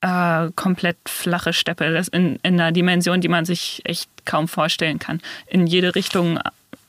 [0.00, 4.98] äh, komplett flache Steppe, das in, in einer Dimension, die man sich echt kaum vorstellen
[4.98, 5.20] kann.
[5.46, 6.38] In jede Richtung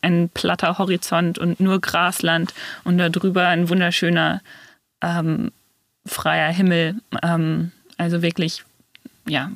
[0.02, 4.42] ein platter Horizont und nur Grasland und darüber ein wunderschöner
[5.02, 5.52] ähm,
[6.06, 6.96] freier Himmel.
[7.24, 8.64] Ähm, also wirklich,
[9.28, 9.52] ja,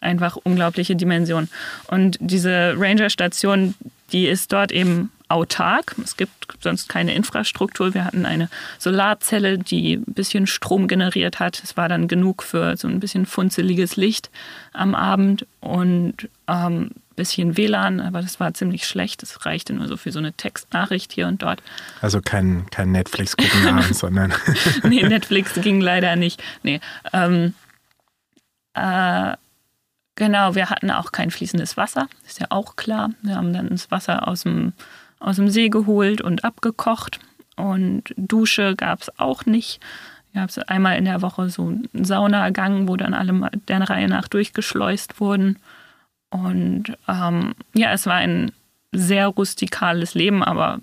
[0.00, 1.48] einfach unglaubliche Dimension.
[1.88, 3.74] Und diese Ranger-Station,
[4.12, 5.94] die ist dort eben autark.
[6.02, 7.94] Es gibt sonst keine Infrastruktur.
[7.94, 8.48] Wir hatten eine
[8.78, 11.60] Solarzelle, die ein bisschen Strom generiert hat.
[11.62, 14.30] Es war dann genug für so ein bisschen funzeliges Licht
[14.72, 19.22] am Abend und ähm, bisschen WLAN, aber das war ziemlich schlecht.
[19.22, 21.62] Das reichte nur so für so eine Textnachricht hier und dort.
[22.00, 24.32] Also kein, kein Netflix gucken abends, sondern.
[24.84, 26.42] nee, Netflix ging leider nicht.
[26.62, 26.80] Nee.
[27.12, 27.54] Ähm,
[28.74, 29.36] äh,
[30.14, 33.10] genau, wir hatten auch kein fließendes Wasser, ist ja auch klar.
[33.22, 34.72] Wir haben dann das Wasser aus dem
[35.20, 37.18] aus dem See geholt und abgekocht.
[37.56, 39.80] Und Dusche gab es auch nicht.
[40.32, 44.28] Gab es einmal in der Woche so einen Saunagang, wo dann alle der Reihe nach
[44.28, 45.58] durchgeschleust wurden.
[46.30, 48.52] Und ähm, ja, es war ein
[48.92, 50.80] sehr rustikales Leben, aber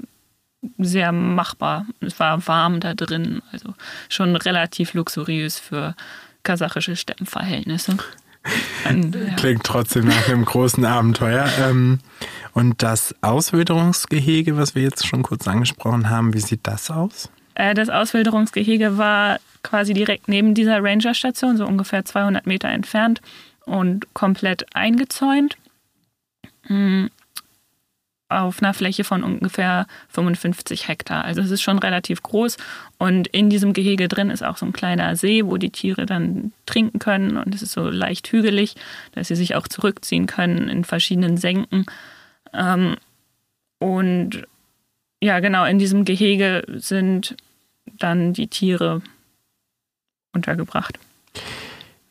[0.77, 1.85] sehr machbar.
[2.01, 3.73] Es war warm da drin, also
[4.09, 5.95] schon relativ luxuriös für
[6.43, 7.97] kasachische Steppenverhältnisse.
[8.87, 9.33] Und, ja.
[9.35, 11.49] Klingt trotzdem nach einem großen Abenteuer.
[11.59, 11.97] Ähm,
[12.53, 17.31] und das Auswilderungsgehege, was wir jetzt schon kurz angesprochen haben, wie sieht das aus?
[17.55, 23.19] Äh, das Auswilderungsgehege war quasi direkt neben dieser Ranger-Station, so ungefähr 200 Meter entfernt
[23.66, 25.57] und komplett eingezäunt.
[26.68, 27.07] Mm,
[28.28, 31.24] auf einer Fläche von ungefähr 55 Hektar.
[31.26, 32.57] Also es ist schon relativ groß.
[32.97, 36.51] Und in diesem Gehege drin ist auch so ein kleiner See, wo die Tiere dann
[36.66, 37.38] trinken können.
[37.38, 38.76] Und es ist so leicht hügelig,
[39.13, 41.86] dass sie sich auch zurückziehen können in verschiedenen Senken.
[42.51, 42.95] Ähm,
[43.78, 44.47] und
[45.22, 47.36] ja, genau, in diesem Gehege sind
[47.99, 49.01] dann die Tiere
[50.34, 50.99] untergebracht.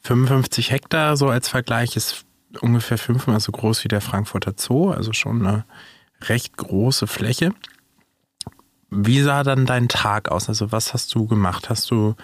[0.05, 2.25] 55 Hektar, so als Vergleich, ist
[2.61, 5.65] ungefähr fünfmal so groß wie der Frankfurter Zoo, also schon eine
[6.23, 7.53] recht große Fläche.
[8.91, 10.49] Wie sah dann dein Tag aus?
[10.49, 11.69] Also was hast du gemacht?
[11.69, 12.15] Hast du,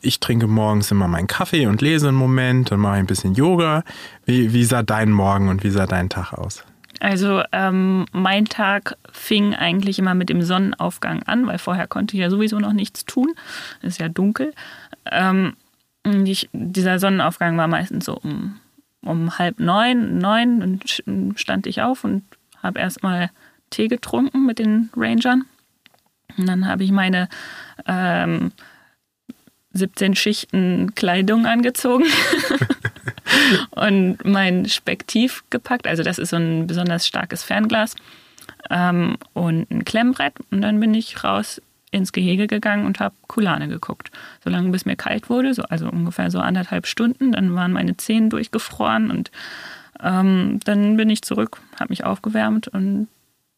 [0.00, 3.34] ich trinke morgens immer meinen Kaffee und lese einen Moment, dann mache ich ein bisschen
[3.34, 3.82] Yoga.
[4.24, 6.64] Wie, wie sah dein Morgen und wie sah dein Tag aus?
[7.00, 12.20] Also ähm, mein Tag fing eigentlich immer mit dem Sonnenaufgang an, weil vorher konnte ich
[12.20, 13.34] ja sowieso noch nichts tun.
[13.82, 14.52] Es ist ja dunkel.
[15.10, 15.54] Ähm,
[16.04, 18.58] ich, dieser Sonnenaufgang war meistens so um,
[19.02, 22.22] um halb neun, neun, dann stand ich auf und
[22.62, 23.30] habe erstmal
[23.70, 25.44] Tee getrunken mit den Rangern.
[26.36, 27.28] Und dann habe ich meine
[27.86, 28.52] ähm,
[29.72, 32.04] 17 Schichten Kleidung angezogen
[33.70, 35.86] und mein Spektiv gepackt.
[35.86, 37.94] Also das ist so ein besonders starkes Fernglas
[38.68, 40.34] ähm, und ein Klemmbrett.
[40.50, 44.10] Und dann bin ich raus ins Gehege gegangen und habe Kulane geguckt.
[44.44, 47.32] Solange bis mir kalt wurde, so, also ungefähr so anderthalb Stunden.
[47.32, 49.30] Dann waren meine Zähne durchgefroren und
[50.02, 53.08] ähm, dann bin ich zurück, habe mich aufgewärmt und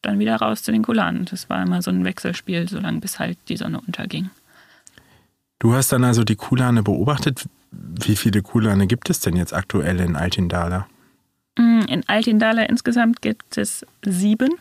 [0.02, 1.24] dann wieder raus zu den Kulanen.
[1.26, 4.30] Das war immer so ein Wechselspiel, solange bis halt die Sonne unterging.
[5.58, 7.48] Du hast dann also die Kulane beobachtet.
[7.70, 10.88] Wie viele Kulane gibt es denn jetzt aktuell in Altindala?
[11.56, 14.54] Mm, in Altindala insgesamt gibt es sieben.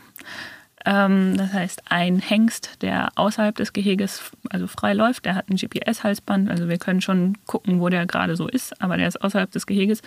[0.85, 5.57] Ähm, das heißt, ein Hengst, der außerhalb des Geheges also frei läuft, der hat ein
[5.57, 9.51] GPS-Halsband, also wir können schon gucken, wo der gerade so ist, aber der ist außerhalb
[9.51, 10.01] des Geheges.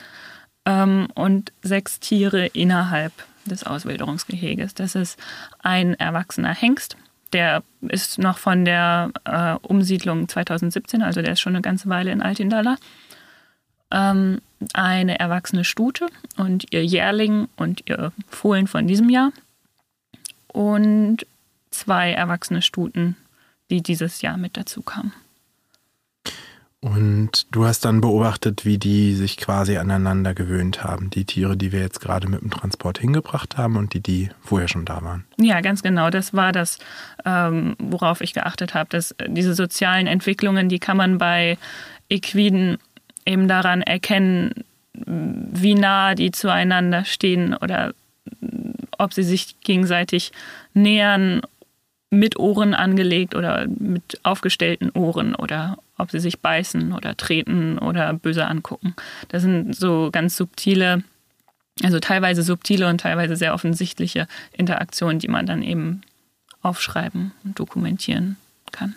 [0.66, 3.12] Ähm, und sechs Tiere innerhalb
[3.44, 4.74] des Auswilderungsgeheges.
[4.74, 5.18] Das ist
[5.62, 6.96] ein erwachsener Hengst,
[7.32, 12.12] der ist noch von der äh, Umsiedlung 2017, also der ist schon eine ganze Weile
[12.12, 12.76] in Altindala.
[13.90, 14.40] Ähm,
[14.72, 16.06] eine erwachsene Stute
[16.36, 19.30] und ihr Jährling und ihr Fohlen von diesem Jahr.
[20.54, 21.26] Und
[21.72, 23.16] zwei erwachsene Stuten,
[23.70, 25.12] die dieses Jahr mit dazu kamen.
[26.80, 31.72] Und du hast dann beobachtet, wie die sich quasi aneinander gewöhnt haben, die Tiere, die
[31.72, 35.24] wir jetzt gerade mit dem Transport hingebracht haben und die, die vorher schon da waren.
[35.40, 36.10] Ja, ganz genau.
[36.10, 36.78] Das war das,
[37.24, 38.90] ähm, worauf ich geachtet habe.
[38.90, 41.58] Dass diese sozialen Entwicklungen, die kann man bei
[42.10, 42.76] Equiden
[43.26, 44.52] eben daran erkennen,
[44.92, 47.94] wie nah die zueinander stehen oder
[48.98, 50.32] ob sie sich gegenseitig
[50.72, 51.42] nähern
[52.10, 58.12] mit Ohren angelegt oder mit aufgestellten Ohren oder ob sie sich beißen oder treten oder
[58.12, 58.94] böse angucken.
[59.28, 61.02] Das sind so ganz subtile,
[61.82, 66.02] also teilweise subtile und teilweise sehr offensichtliche Interaktionen, die man dann eben
[66.62, 68.36] aufschreiben und dokumentieren
[68.72, 68.94] kann.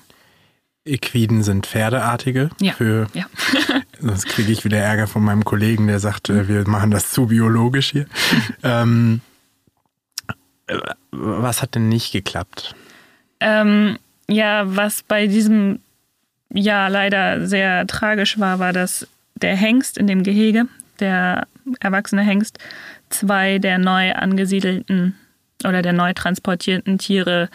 [0.88, 2.50] Equiden sind Pferdeartige.
[2.62, 2.74] Ja.
[2.74, 3.26] Für, ja.
[4.00, 7.28] sonst kriege ich wieder Ärger von meinem Kollegen, der sagt, äh, wir machen das zu
[7.28, 8.06] biologisch hier.
[8.64, 9.27] ähm, äh,
[11.11, 12.76] was hat denn nicht geklappt?
[13.39, 13.97] Ähm,
[14.30, 15.80] ja, was bei diesem
[16.53, 20.68] Jahr leider sehr tragisch war, war, dass der Hengst in dem Gehege,
[20.99, 21.47] der
[21.80, 22.59] erwachsene Hengst,
[23.09, 25.15] zwei der neu angesiedelten
[25.63, 27.49] oder der neu transportierten Tiere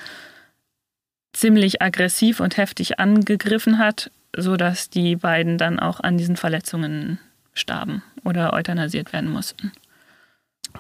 [1.32, 7.18] ziemlich aggressiv und heftig angegriffen hat, sodass die beiden dann auch an diesen Verletzungen
[7.54, 9.72] starben oder euthanasiert werden mussten.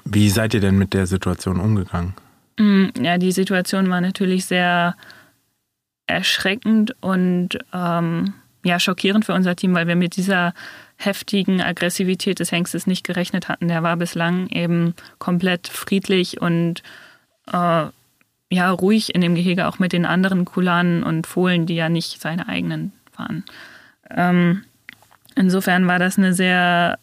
[0.04, 2.14] Wie seid ihr denn mit der Situation umgegangen?
[2.58, 4.96] Mm, ja, die Situation war natürlich sehr
[6.06, 8.34] erschreckend und ähm,
[8.64, 10.54] ja, schockierend für unser Team, weil wir mit dieser
[10.96, 13.68] heftigen Aggressivität des Hengstes nicht gerechnet hatten.
[13.68, 16.82] Der war bislang eben komplett friedlich und
[17.52, 17.86] äh,
[18.50, 22.20] ja, ruhig in dem Gehege, auch mit den anderen Kulanen und Fohlen, die ja nicht
[22.20, 23.44] seine eigenen waren.
[24.10, 24.64] Ähm,
[25.34, 26.98] insofern war das eine sehr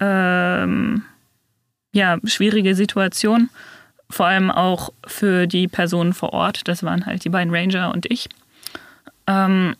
[0.00, 1.04] ähm,
[1.92, 3.50] ja, schwierige Situation
[4.12, 6.68] vor allem auch für die Personen vor Ort.
[6.68, 8.28] Das waren halt die beiden Ranger und ich.
[9.26, 9.74] Ähm,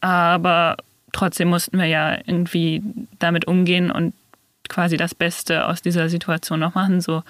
[0.00, 0.76] aber
[1.12, 2.82] trotzdem mussten wir ja irgendwie
[3.18, 4.14] damit umgehen und
[4.68, 7.24] quasi das Beste aus dieser Situation noch machen, so,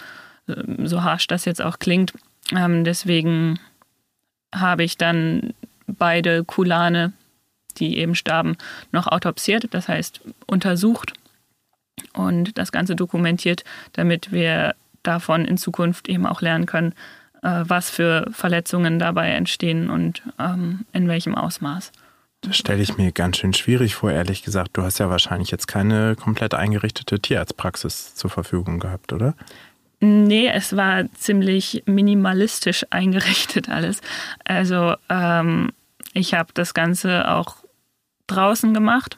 [0.85, 2.13] so harsch das jetzt auch klingt.
[2.55, 3.59] Ähm, deswegen
[4.55, 5.55] habe ich dann
[5.87, 7.15] beide Kulane,
[7.79, 8.59] die eben starben,
[8.93, 11.15] noch autopsiert, das heißt untersucht
[12.15, 16.95] und das Ganze dokumentiert, damit wir davon in Zukunft eben auch lernen können,
[17.43, 21.93] äh, was für Verletzungen dabei entstehen und ähm, in welchem Ausmaß.
[22.43, 24.71] Das stelle ich mir ganz schön schwierig vor, ehrlich gesagt.
[24.77, 29.35] Du hast ja wahrscheinlich jetzt keine komplett eingerichtete Tierarztpraxis zur Verfügung gehabt, oder?
[30.01, 34.01] Nee, es war ziemlich minimalistisch eingerichtet alles.
[34.45, 35.71] Also ähm,
[36.13, 37.57] ich habe das Ganze auch
[38.27, 39.17] draußen gemacht.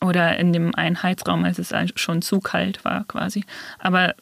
[0.00, 3.44] Oder in dem einen Heizraum, als es schon zu kalt war quasi.
[3.78, 4.14] Aber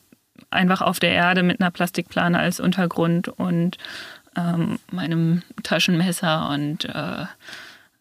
[0.51, 3.77] einfach auf der Erde mit einer Plastikplane als Untergrund und
[4.37, 7.27] ähm, meinem Taschenmesser und äh,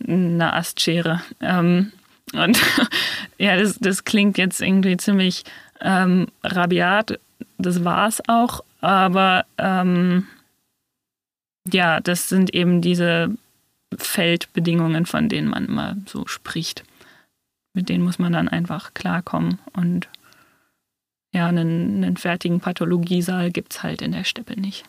[0.07, 1.21] einer Astschere.
[1.41, 1.91] Ähm,
[2.33, 2.59] und
[3.37, 5.43] ja, das, das klingt jetzt irgendwie ziemlich
[5.81, 7.19] ähm, rabiat.
[7.57, 10.27] Das war es auch, aber ähm,
[11.71, 13.29] ja, das sind eben diese
[13.97, 16.83] Feldbedingungen, von denen man immer so spricht
[17.75, 19.59] mit denen muss man dann einfach klarkommen.
[19.73, 20.07] Und
[21.31, 24.85] ja, einen, einen fertigen Pathologiesaal gibt es halt in der Steppe nicht.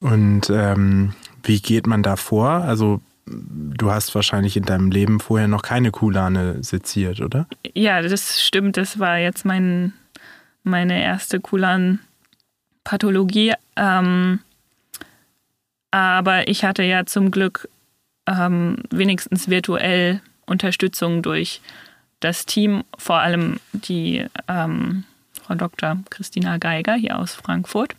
[0.00, 1.12] Und ähm,
[1.42, 2.48] wie geht man da vor?
[2.48, 7.46] Also du hast wahrscheinlich in deinem Leben vorher noch keine Kulane seziert, oder?
[7.74, 8.76] Ja, das stimmt.
[8.76, 9.92] Das war jetzt mein,
[10.62, 13.54] meine erste Kulan-Pathologie.
[13.74, 14.38] Ähm,
[15.90, 17.68] aber ich hatte ja zum Glück
[18.26, 21.60] ähm, wenigstens virtuell Unterstützung durch
[22.20, 25.04] das Team, vor allem die ähm,
[25.42, 25.98] Frau Dr.
[26.10, 27.94] Christina Geiger hier aus Frankfurt,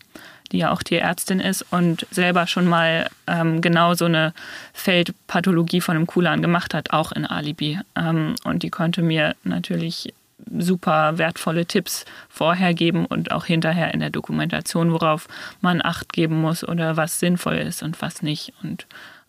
[0.52, 4.34] die ja auch Tierärztin ist und selber schon mal ähm, genau so eine
[4.72, 7.78] Feldpathologie von einem Kulan gemacht hat, auch in Alibi.
[7.96, 10.12] Ähm, und die konnte mir natürlich
[10.58, 15.28] super wertvolle Tipps vorher geben und auch hinterher in der Dokumentation, worauf
[15.60, 18.52] man Acht geben muss oder was sinnvoll ist und was nicht.
[18.62, 18.86] Und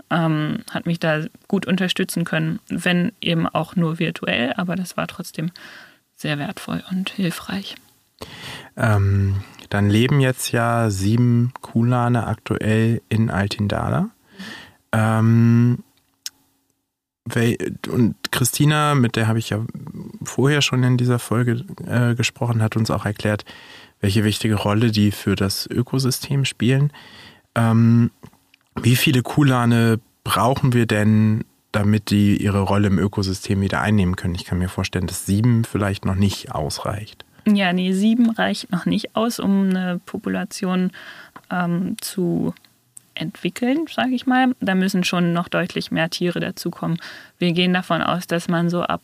[0.09, 5.07] ähm, hat mich da gut unterstützen können, wenn eben auch nur virtuell, aber das war
[5.07, 5.51] trotzdem
[6.15, 7.75] sehr wertvoll und hilfreich.
[8.75, 14.09] Ähm, dann leben jetzt ja sieben Kulane aktuell in Altindala.
[14.91, 15.83] Ähm,
[17.91, 19.63] und Christina, mit der habe ich ja
[20.23, 23.45] vorher schon in dieser Folge äh, gesprochen, hat uns auch erklärt,
[24.01, 26.91] welche wichtige Rolle die für das Ökosystem spielen.
[27.53, 28.09] Ähm,
[28.83, 34.35] wie viele Kulane brauchen wir denn, damit die ihre Rolle im Ökosystem wieder einnehmen können?
[34.35, 37.25] Ich kann mir vorstellen, dass sieben vielleicht noch nicht ausreicht.
[37.45, 40.91] Ja, nee, sieben reicht noch nicht aus, um eine Population
[41.49, 42.53] ähm, zu
[43.15, 44.55] entwickeln, sage ich mal.
[44.59, 46.99] Da müssen schon noch deutlich mehr Tiere dazukommen.
[47.37, 49.01] Wir gehen davon aus, dass man so ab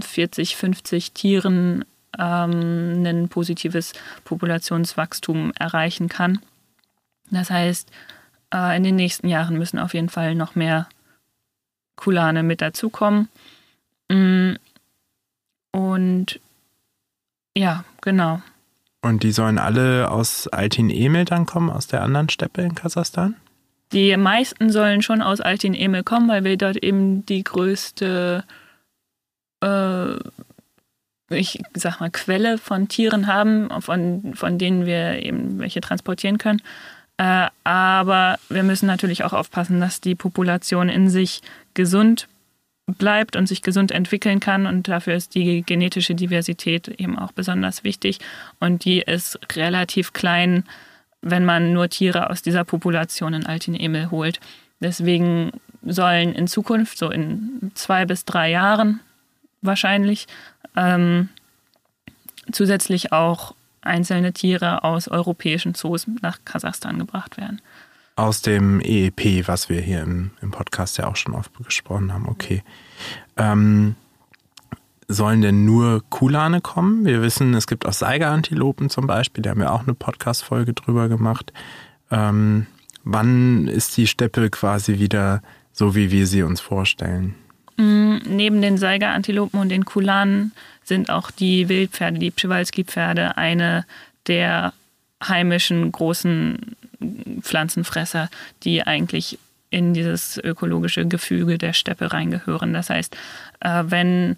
[0.00, 1.84] 40, 50 Tieren
[2.18, 3.92] ähm, ein positives
[4.24, 6.40] Populationswachstum erreichen kann.
[7.30, 7.90] Das heißt,
[8.54, 10.88] in den nächsten Jahren müssen auf jeden Fall noch mehr
[11.96, 13.28] Kulane mit dazukommen.
[14.10, 14.54] Mm,
[15.72, 16.40] und
[17.56, 18.42] ja, genau.
[19.02, 23.36] Und die sollen alle aus Altin Emel dann kommen, aus der anderen Steppe in Kasachstan?
[23.92, 28.44] Die meisten sollen schon aus Altin Emel kommen, weil wir dort eben die größte,
[29.62, 30.14] äh,
[31.28, 36.62] ich sag mal, Quelle von Tieren haben, von, von denen wir eben welche transportieren können.
[37.16, 41.42] Äh, aber wir müssen natürlich auch aufpassen, dass die Population in sich
[41.74, 42.28] gesund
[42.86, 44.66] bleibt und sich gesund entwickeln kann.
[44.66, 48.18] Und dafür ist die genetische Diversität eben auch besonders wichtig.
[48.60, 50.64] Und die ist relativ klein,
[51.22, 54.40] wenn man nur Tiere aus dieser Population in Altin Emel holt.
[54.80, 55.52] Deswegen
[55.82, 59.00] sollen in Zukunft, so in zwei bis drei Jahren
[59.62, 60.26] wahrscheinlich,
[60.76, 61.30] ähm,
[62.52, 63.54] zusätzlich auch
[63.86, 67.60] einzelne Tiere aus europäischen Zoos nach Kasachstan gebracht werden
[68.16, 72.28] aus dem EEP, was wir hier im, im Podcast ja auch schon oft gesprochen haben.
[72.28, 72.62] Okay.
[73.36, 73.96] Ähm,
[75.08, 77.04] sollen denn nur Kulane kommen?
[77.04, 81.08] Wir wissen, es gibt auch Seigerantilopen zum Beispiel, da haben wir auch eine Podcast-Folge drüber
[81.08, 81.52] gemacht.
[82.10, 82.66] Ähm,
[83.02, 87.34] wann ist die Steppe quasi wieder so, wie wir sie uns vorstellen?
[87.76, 90.52] Mm, neben den Seigerantilopen und den Kulanen
[90.84, 93.84] sind auch die Wildpferde, die Pschewalski-Pferde, eine
[94.26, 94.72] der
[95.22, 96.76] heimischen großen
[97.40, 98.30] Pflanzenfresser,
[98.62, 99.38] die eigentlich
[99.70, 102.72] in dieses ökologische Gefüge der Steppe reingehören.
[102.72, 103.16] Das heißt,
[103.60, 104.36] äh, wenn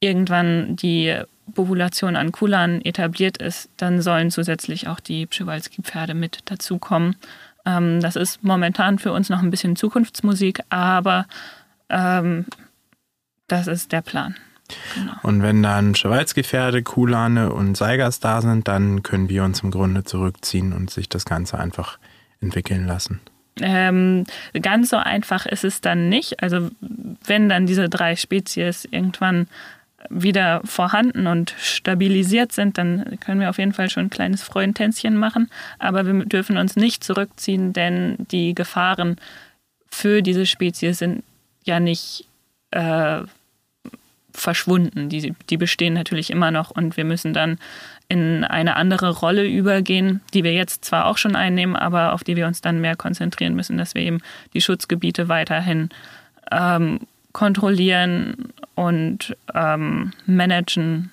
[0.00, 1.18] irgendwann die
[1.54, 7.16] Population an Kulan etabliert ist, dann sollen zusätzlich auch die Przewalski-Pferde mit dazukommen.
[7.64, 11.26] Ähm, das ist momentan für uns noch ein bisschen Zukunftsmusik, aber
[11.88, 12.44] ähm,
[13.48, 14.34] das ist der Plan.
[14.94, 15.12] Genau.
[15.22, 20.04] Und wenn dann Schawalski-Pferde, Kulane und Seigers da sind, dann können wir uns im Grunde
[20.04, 21.98] zurückziehen und sich das Ganze einfach
[22.40, 23.20] entwickeln lassen.
[23.60, 24.24] Ähm,
[24.60, 26.42] ganz so einfach ist es dann nicht.
[26.42, 26.70] Also
[27.26, 29.46] wenn dann diese drei Spezies irgendwann
[30.10, 35.16] wieder vorhanden und stabilisiert sind, dann können wir auf jeden Fall schon ein kleines Freudentänzchen
[35.16, 35.50] machen.
[35.78, 39.16] Aber wir dürfen uns nicht zurückziehen, denn die Gefahren
[39.90, 41.24] für diese Spezies sind
[41.64, 42.28] ja nicht
[42.72, 43.22] äh,
[44.36, 45.08] verschwunden.
[45.08, 47.58] Die, die bestehen natürlich immer noch und wir müssen dann
[48.08, 52.36] in eine andere Rolle übergehen, die wir jetzt zwar auch schon einnehmen, aber auf die
[52.36, 54.20] wir uns dann mehr konzentrieren müssen, dass wir eben
[54.54, 55.88] die Schutzgebiete weiterhin
[56.52, 57.00] ähm,
[57.32, 61.10] kontrollieren und ähm, managen,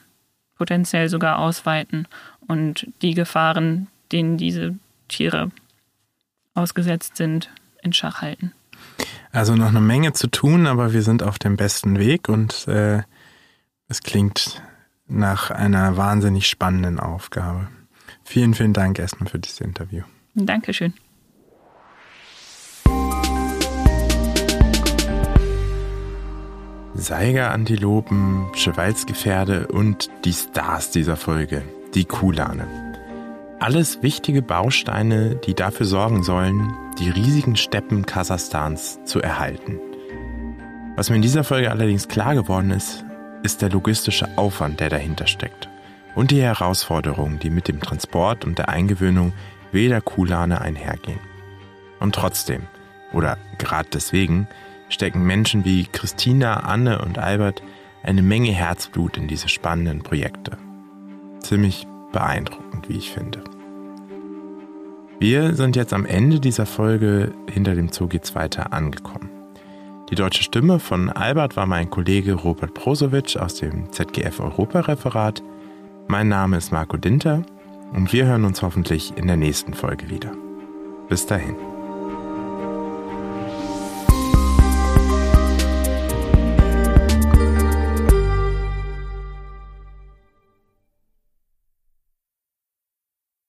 [0.57, 2.07] potenziell sogar ausweiten
[2.47, 4.75] und die Gefahren, denen diese
[5.07, 5.51] Tiere
[6.53, 7.49] ausgesetzt sind,
[7.81, 8.53] in Schach halten.
[9.31, 13.01] Also noch eine Menge zu tun, aber wir sind auf dem besten Weg und äh,
[13.93, 14.59] es klingt
[15.07, 17.67] nach einer wahnsinnig spannenden Aufgabe.
[18.23, 20.01] Vielen, vielen Dank erstmal für dieses Interview.
[20.33, 20.95] Dankeschön.
[26.95, 31.61] Seiger-Antilopen, Schewalzgefährde und die Stars dieser Folge,
[31.93, 32.65] die Kulane.
[33.59, 39.79] Alles wichtige Bausteine, die dafür sorgen sollen, die riesigen Steppen Kasachstans zu erhalten.
[40.95, 43.05] Was mir in dieser Folge allerdings klar geworden ist,
[43.43, 45.69] ist der logistische Aufwand, der dahinter steckt.
[46.15, 49.33] Und die Herausforderungen, die mit dem Transport und der Eingewöhnung
[49.71, 51.19] wilder Kulane einhergehen.
[51.99, 52.63] Und trotzdem,
[53.11, 54.47] oder gerade deswegen,
[54.89, 57.61] stecken Menschen wie Christina, Anne und Albert
[58.03, 60.57] eine Menge Herzblut in diese spannenden Projekte.
[61.39, 63.43] Ziemlich beeindruckend, wie ich finde.
[65.19, 69.32] Wir sind jetzt am Ende dieser Folge hinter dem Zoo geht's weiter angekommen.
[70.09, 75.41] Die deutsche Stimme von Albert war mein Kollege Robert Prosowitsch aus dem ZGF Europareferat.
[76.07, 77.43] Mein Name ist Marco Dinter
[77.93, 80.31] und wir hören uns hoffentlich in der nächsten Folge wieder.
[81.07, 81.72] Bis dahin.